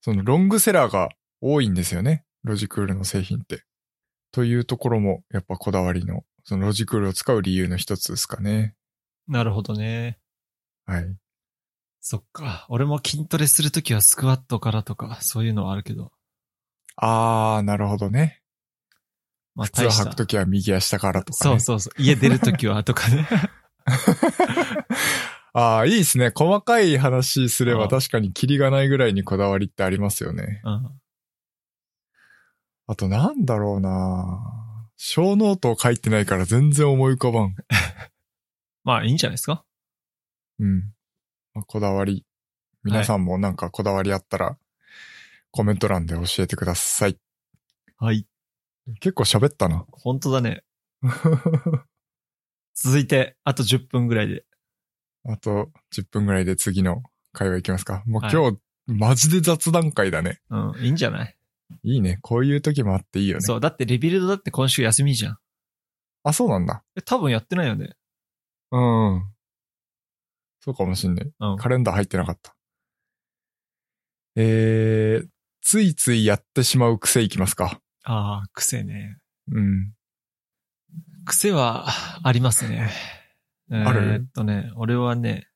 [0.00, 1.08] そのロングセラーが
[1.40, 2.24] 多いんですよね。
[2.42, 3.64] ロジクールの製品って。
[4.32, 8.74] というところもやっぱこだわりの、そのロジクールを使う理由の一つですかね。
[9.28, 10.18] なるほどね。
[10.86, 11.16] はい。
[12.00, 12.66] そっか。
[12.68, 16.12] 俺も筋トレするときはスクワットからとか、そういうのはあるけど。
[16.96, 18.42] あー、なるほどね。
[19.54, 21.50] まあ、靴を履くときは右足下からとか、ね。
[21.50, 22.02] そうそうそう。
[22.02, 23.26] 家出るときはとかね。
[25.56, 26.32] ああ、いいですね。
[26.34, 30.60] 細かい話すれうんば確かにキリがないぐらいにこだわりってありますよね。
[30.64, 31.00] うん。
[32.88, 34.40] あとなんだろうな
[34.96, 37.54] 小ノートを書いてないから全然思い浮かばん。
[38.82, 39.64] まあ、いいんじゃないですか
[40.58, 40.92] うん。
[41.54, 42.26] まあこだわり。
[42.82, 44.58] 皆さんもなんかこだわりあったら、
[45.52, 47.16] コメント欄で教えてください。
[47.96, 48.26] はい。
[48.98, 49.86] 結構喋ったな。
[49.92, 50.64] 本当だね。
[52.74, 54.44] 続いて、あと10分ぐらいで。
[55.26, 57.02] あと10分ぐらいで次の
[57.32, 58.02] 会話いきますか。
[58.06, 60.40] もうはい今日、マジで雑談会だね。
[60.50, 61.36] うん、いいんじゃない？
[61.82, 62.18] いいね。
[62.22, 63.40] こういう時もあっていいよね。
[63.40, 65.38] そう、だってリビルドだって今週休みじゃん。
[66.24, 66.84] あ、そうなんだ。
[66.96, 67.96] え、多分やってないよね。
[68.70, 69.24] うん。
[70.60, 71.30] そうかもしんない。
[71.40, 71.56] うん。
[71.56, 72.54] カレンダー入ってなかった。
[74.36, 75.28] えー、
[75.62, 77.80] ついついやってしまう癖いきますか。
[78.04, 79.18] ああ、癖ね。
[79.50, 79.92] うん。
[81.24, 81.86] 癖は
[82.22, 82.90] ありますね。
[83.70, 84.12] ある？
[84.12, 85.48] えーっとね、俺はね、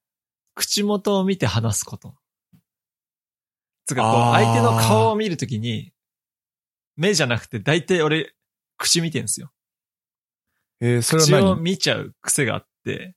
[0.55, 2.15] 口元を見て話すこと。
[3.87, 5.93] つうか、こう、相手の顔を見るときに、
[6.97, 8.35] 目じゃなくて、大体俺、
[8.77, 9.51] 口見てんすよ。
[10.81, 13.15] えー、それ口を見ちゃう癖があって、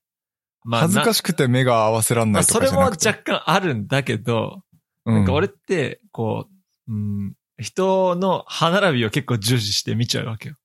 [0.64, 3.32] ま恥ずかししくて目が合わせらんまあ、ないとそれもかじゃなくて？
[3.32, 4.64] 若干あるんだけど、
[5.06, 6.48] うなんか俺って、こ
[6.88, 10.56] う、うん、人の歯並びを結構重視して見ちゃうわけよ。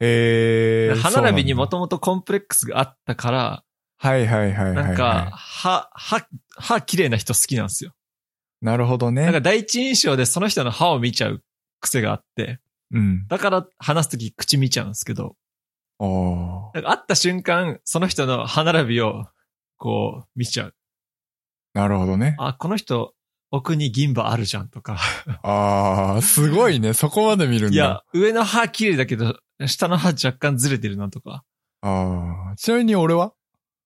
[0.00, 3.64] えー、歯並びにもとともとコンプレックスがあったから、
[3.96, 4.86] はいはいはいはい、はい。
[4.88, 6.26] なんか、歯、歯、
[6.56, 7.92] 歯綺麗な人好きなんですよ。
[8.60, 9.22] なるほどね。
[9.22, 11.42] なんか第一印象でその人の歯を見ちゃう
[11.80, 12.60] 癖があって、
[12.92, 13.26] うん。
[13.28, 15.36] だから話すとき口見ちゃうんですけど、
[15.98, 16.70] ああ。
[16.74, 19.26] なんか会った瞬間、その人の歯並びを、
[19.76, 20.74] こう、見ちゃう。
[21.74, 22.36] なるほどね。
[22.38, 23.14] あ、この人、
[23.50, 24.98] 奥に銀歯あるじゃんとか。
[25.42, 26.92] ああ、すごいね。
[26.92, 27.74] そこまで見るんだ。
[27.74, 31.44] いや、上の歯綺麗だけど、下の歯若干ずれてるなとか。
[31.80, 32.56] ああ。
[32.56, 33.32] ちなみに俺は？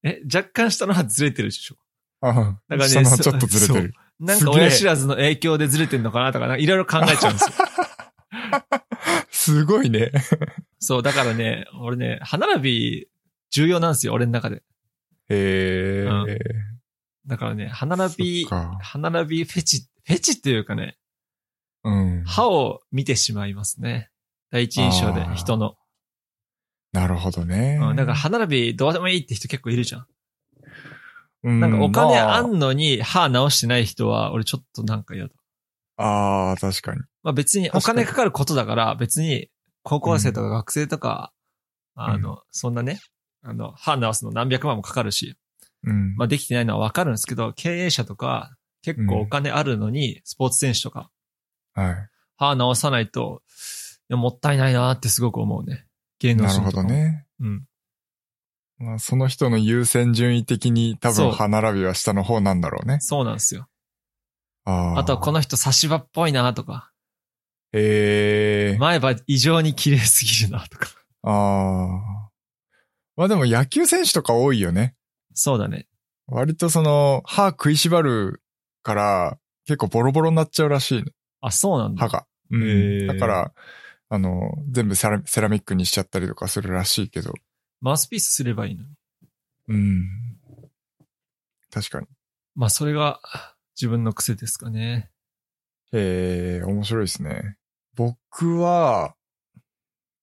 [0.02, 1.76] え、若干下の歯ずれてるでしょ
[2.20, 3.94] あだからね下の歯ちょっとずれてる。
[4.18, 7.56] なんか親知らずの影響でずれてんのかなとか、なんかいろいろ考えちゃうんですよ。
[9.30, 10.12] すごいね。
[10.78, 13.08] そう、だからね、俺ね、歯並び
[13.50, 14.56] 重要なんですよ、俺の中で。
[14.56, 14.62] へ
[15.30, 16.38] え、うん
[17.26, 20.96] だからね、歯並び歯並びフェチ、フェチっていうかね、
[21.84, 22.24] うん。
[22.24, 24.10] 歯を見てしまいますね。
[24.50, 25.74] 第一印象で人の。
[26.92, 27.78] なるほどね。
[27.80, 30.06] うん、だから歯並びどうでもいいって人結構いるじゃん。
[31.44, 35.34] うんなんかお金まあんのに歯直してない人は、俺ちょっとなんか嫌だ。
[35.96, 37.00] ああー、確かに。
[37.22, 39.48] まあ別にお金かかることだから、別に
[39.82, 41.32] 高校生とか学生とか、
[41.94, 43.00] あの、そんなね、
[43.42, 45.36] あの、歯直すの何百万もかかるし、
[45.84, 46.16] うん。
[46.16, 51.10] まあできてないのはわかるんですけど、経営者とか結構お金あるのに、スポーツ選手とか、
[51.74, 51.94] はい。
[52.36, 53.50] 歯直さないと、い
[54.08, 55.86] やもったいないなってすごく思うね。
[56.18, 56.70] 芸能なるほ。
[56.70, 57.26] どね。
[57.40, 57.64] うん。
[58.78, 62.98] まあ、その人の優先順位的に多分歯並びは下の方なんだろうね。
[63.00, 63.68] そうなんですよ。
[64.64, 64.98] ああ。
[65.00, 66.90] あとはこの人差し歯っぽいなとか、
[67.72, 68.78] へえ。
[68.78, 70.88] 前歯異常に綺麗すぎるなとか。
[71.22, 72.30] ああ。
[73.16, 74.94] まあでも野球選手とか多いよね。
[75.34, 75.86] そうだね。
[76.26, 78.42] 割とその、歯食いしばる
[78.82, 81.10] から、結構ボロボロになっちゃうらしいの。
[81.40, 82.00] あ、そうなんだ。
[82.00, 82.26] 歯が。
[82.50, 83.52] うんだから、
[84.10, 87.34] あの、全部セラセラミックにしちゃったりとかするらしいけど。
[87.80, 88.84] マウスピースすればいいの？
[88.84, 88.88] に。
[89.68, 90.08] うん。
[91.70, 92.06] 確かに。
[92.54, 93.20] まあそれが
[93.76, 95.10] 自分の癖ですかね。
[95.92, 97.56] ええ面白いですね。
[97.94, 99.14] 僕は、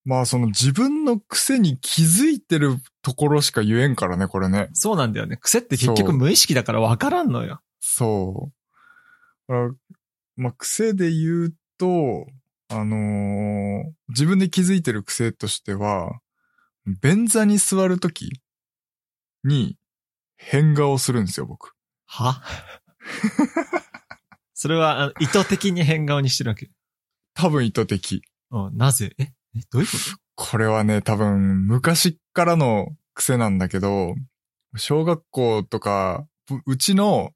[0.03, 4.69] まあその自分の癖に気づいてるところしか言えんからね、これね。
[4.73, 5.37] そうなんだよね。
[5.37, 7.61] 癖って結そう局無意識だから分からんのよ。
[7.79, 8.51] そ
[9.47, 9.51] う。
[9.51, 9.71] だから
[10.35, 12.27] まあ癖で言うと、
[12.69, 16.19] あのー自分で気づいてる癖としては、
[17.01, 18.41] 便座に座るとき
[19.43, 19.77] に
[20.37, 21.73] 変顔するんですよ、僕。
[22.05, 22.41] は？
[24.53, 26.69] それは意図的に変顔にしてるわけ？
[27.33, 28.21] 多分意図的。
[28.51, 29.13] うん、なぜ？
[29.17, 29.23] え？
[29.55, 29.87] えどういう
[30.35, 34.15] ここれはね、多分昔からの癖なんだけど、
[34.75, 37.31] 小学校とか、ううちの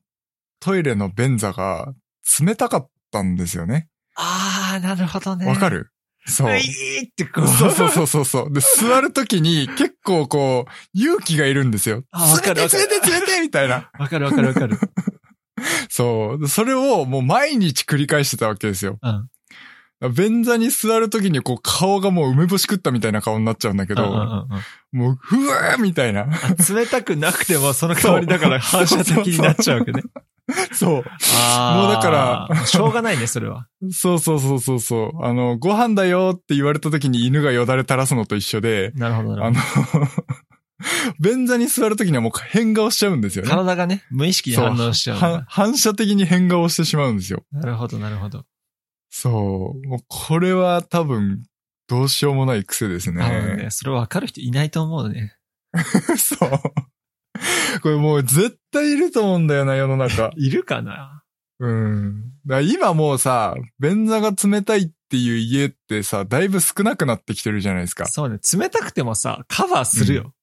[0.59, 1.93] トイレの便座が
[2.39, 3.89] 冷たかったんですよね。
[4.15, 5.45] とあー、なるほどね。
[5.45, 5.91] わかる？
[6.25, 6.51] そう。
[6.51, 7.47] ういーってこう。
[7.47, 8.53] そうそうそうそうそう。
[8.53, 12.03] で、座るときに結構こう、勇気がいるんですよ。
[12.11, 13.89] あわかるわかる冷て冷て冷てみたいな。
[13.97, 14.77] わかるわかるわかる。
[15.89, 16.47] そう。
[16.47, 18.97] それをもう毎日繰り返してたわけですよ。
[19.01, 19.29] うん。
[20.13, 24.47] 便座に座るときにこう顔がもう梅干し食ったみたいな顔になっちゃうんだけど、うんうんうんうん
[24.91, 26.21] もう、ふわーみたいな。
[26.21, 30.01] あ冷たくなくてもその代わりだから 反射的になっちゃうわけね。
[30.01, 30.23] そう。
[31.37, 32.09] あーもうだか
[32.49, 33.67] らしょうがないね、それは。
[33.91, 35.23] そうそうそうそうそう。
[35.23, 40.11] あの、ご飯だよって言われた時に犬がよだれ垂らすのと一緒で、なるほど、なあるほのど。、
[41.19, 43.49] 便座に座るときにはもう変顔しちゃうんですよね。
[43.49, 45.45] 体がね、無意識に反応しちゃう。
[45.47, 47.43] 反射的に変顔してしまうんですよ。
[47.51, 48.45] なるほど、なるほど。
[49.09, 49.87] そう。
[49.87, 51.43] もうこれは多分、
[51.87, 53.21] どうしようもない癖ですね。
[53.23, 55.33] あのね、それ分かる人いないと思うね。
[56.17, 56.49] そう。
[57.81, 60.31] これもう絶対いると思うんだよな、世の中。
[60.37, 61.23] いるかな？
[61.59, 62.31] うん。
[62.63, 68.05] 今もうさ、便座が冷たいっていう家ってさ、だいぶ少なくなってきてるじゃないですか。
[68.05, 70.33] そうね、冷たくてもさ、カバーするよ。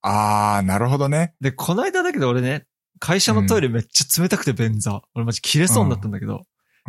[0.00, 1.34] あー、なるほどね。
[1.40, 2.66] で、この間だけど俺ね、
[2.98, 5.02] 会社のトイレめっちゃ冷たくて便座。
[5.14, 6.42] 俺マジ切れそうになったんだけど、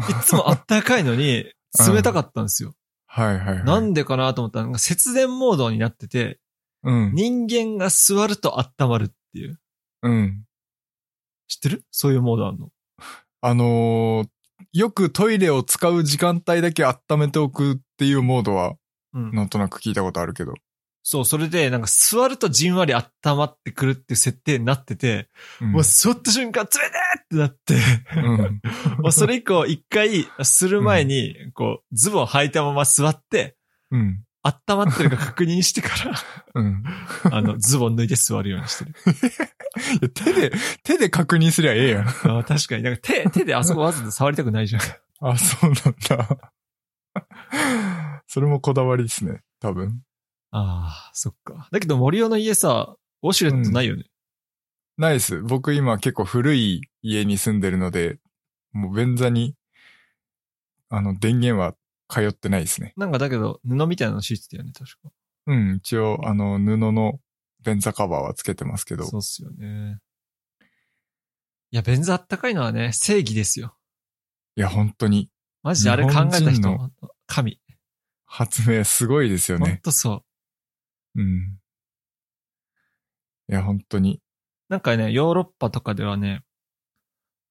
[0.10, 1.46] いつもあったかいのに、
[1.88, 2.76] 冷たかったんですよ。
[3.08, 3.64] はいはい、はい。
[3.64, 6.40] なんでかなと思ったら、節電モードになってて、
[6.84, 7.12] うん。
[7.14, 9.60] 人間が座ると温まるっていう。
[10.04, 10.44] うん。
[11.48, 11.84] 知ってる？
[11.92, 12.70] そういうモードあんの？
[13.42, 14.28] あのー
[14.72, 18.76] よくトイレを使う時間帯だけ温めておくっていうモードは、
[19.14, 19.32] うん。
[19.32, 20.54] なんとなく聞いたことあるけど。
[21.04, 25.30] そう、それで、なんか座るとじんわり温まってくるっていう設定になってて、
[25.60, 27.76] うんもう座った瞬間、冷てーってなって、
[28.16, 28.62] うん。
[29.04, 33.58] もうそれ以降一回する前に、こう、ズボン履いたまま座って、
[33.92, 34.24] うん。
[34.44, 36.14] 温まってるか確認してから、
[36.56, 36.84] うん。
[37.32, 40.10] あの、ズボン脱いで座るようにしてる。
[40.10, 40.52] 手で、
[40.84, 42.08] 手で確認すりゃええやん。
[42.08, 42.84] あー確かに。
[42.84, 44.82] なんか手、手であそこわざと触りたくないじゃん。
[45.22, 46.52] あ、そうなんだ。
[48.28, 49.42] それもこだわりですね。
[49.62, 50.02] 多分。
[50.52, 51.70] ああ、そっか。
[51.72, 54.04] だけど森尾の家さ、ウォシュレットないよね。
[54.98, 55.42] ナイス。
[55.42, 58.20] 僕今結構古い家に住んでるので、
[58.74, 59.56] もう便座に、
[60.90, 61.76] あの、電源は
[62.14, 62.94] 通ってないですね。
[62.96, 65.12] なんかだけど、布みたいなの敷いてたよね、確か。
[65.48, 67.20] うん、一応、あの、布の
[67.64, 69.06] 便座カバーはつけてますけど。
[69.06, 69.98] そうっすよね。
[71.72, 73.76] いや、便座あったかいのはね、正義ですよ。
[74.56, 75.32] いや、本当に、
[75.64, 76.92] マジであれ考えた人
[77.26, 77.60] 神。
[78.26, 79.80] 発明すごいですよほんね。
[79.84, 80.24] とそ
[81.16, 81.22] う。
[81.22, 81.58] うん。
[83.50, 84.22] いや、本当に。
[84.70, 86.44] なんかね、ヨーロッパとかではね、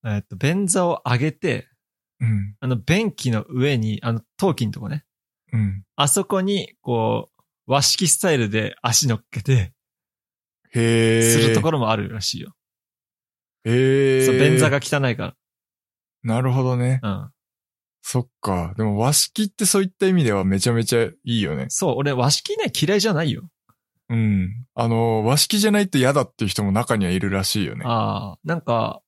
[0.05, 1.69] えっと、便座を上げて、
[2.23, 2.57] うん。
[2.61, 5.05] あの、便器の上に、あの、陶器のとこね。
[5.53, 5.85] うん。
[5.97, 9.73] あそこに、こう、和式スタイルで足乗っけて、
[10.75, 11.23] へえ。
[11.23, 12.55] するところもあるらしいよ。
[13.65, 14.27] へえ。
[14.27, 15.37] そう、便座が汚いか
[16.23, 17.01] なるほどね。
[17.03, 17.11] ら。
[17.11, 17.31] うん。
[18.03, 18.75] そっか。
[18.77, 21.67] でも和式ってそういった意味ではめちゃめちゃいいよね。
[21.69, 23.49] そう、俺和式ね、嫌いじゃないよ。
[24.09, 24.67] うん。
[24.75, 27.85] あの、和式じゃないと嫌だっていう人も中にはいるらしいよね。
[27.87, 29.03] ああ、なんか、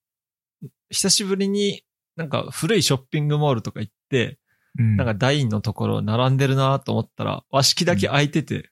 [0.91, 1.83] 久しぶりに、
[2.17, 4.39] なんか古いショッピングモールとか行って、
[4.79, 4.97] うん。
[4.97, 8.71] なんかダインのところ並んでるなと思ったら、和式だけ空いてて、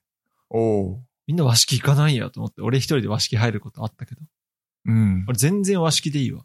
[0.50, 1.04] おう。
[1.26, 4.20] みんな和式行かないんやと思って、俺一人で和式入ることあったけど、
[4.86, 5.24] うん。
[5.28, 6.44] 俺全然和式でいいわ。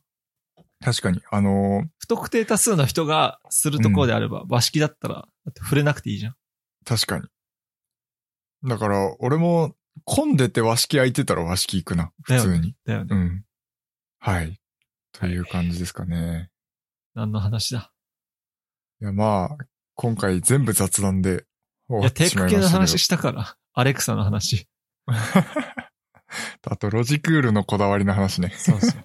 [0.80, 1.22] 確かに。
[1.32, 6.36] あのー不特定多数の人がするところであれば、和式だったら、だって触れなくていいじゃん。
[6.86, 7.26] 確かに。
[8.70, 9.76] だから、俺も
[10.06, 12.12] 混んでて和式空いてたら和式行くな。
[12.22, 12.76] 普通に。
[12.86, 13.16] だよね。
[13.16, 13.44] うん。
[14.20, 14.60] はい。
[15.12, 16.50] という感じですかね。
[17.18, 17.92] 何の話だ？
[19.02, 19.58] いや、まあ、
[19.96, 21.46] 今回全部雑談で
[21.90, 23.58] 終いや、わってテック系のしまいましたけど話したから。
[23.74, 24.68] アレクサの話。
[26.70, 28.50] あと、ロジクールのこだわりの話ね。
[28.56, 29.04] そうそう。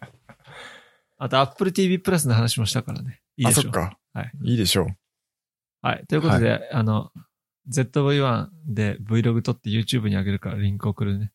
[1.16, 3.22] あと、Apple TV プラスの話もしたからね。
[3.36, 3.98] いいあ、でしょそっか。
[4.12, 4.32] はい。
[4.44, 4.86] いいでしょう。
[5.80, 6.06] はい。
[6.06, 7.12] ということで、あの、
[7.70, 11.32] ZV-1 で Vlog 撮って YouTube に上げるからリンク送るね。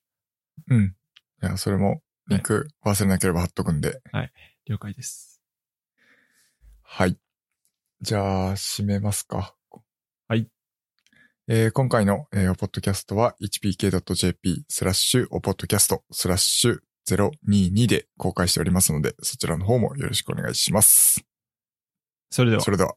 [0.70, 0.96] うん。
[1.42, 4.00] いや、それも、リンク忘れなければ貼っとくんで。
[4.66, 5.37] 了解です。
[6.90, 7.18] はい。
[8.02, 9.54] じゃあ、締めますか。
[10.30, 10.48] はい。
[11.50, 16.80] えー今回の、えー、おポッドキャストは hpk.jp スラッシュおポッドキャストスラッシュ
[17.10, 21.26] 022で公開しておりますので、そちらの方もよろしくお願いします。
[22.32, 22.72] それではそ。
[22.72, 22.96] れでは。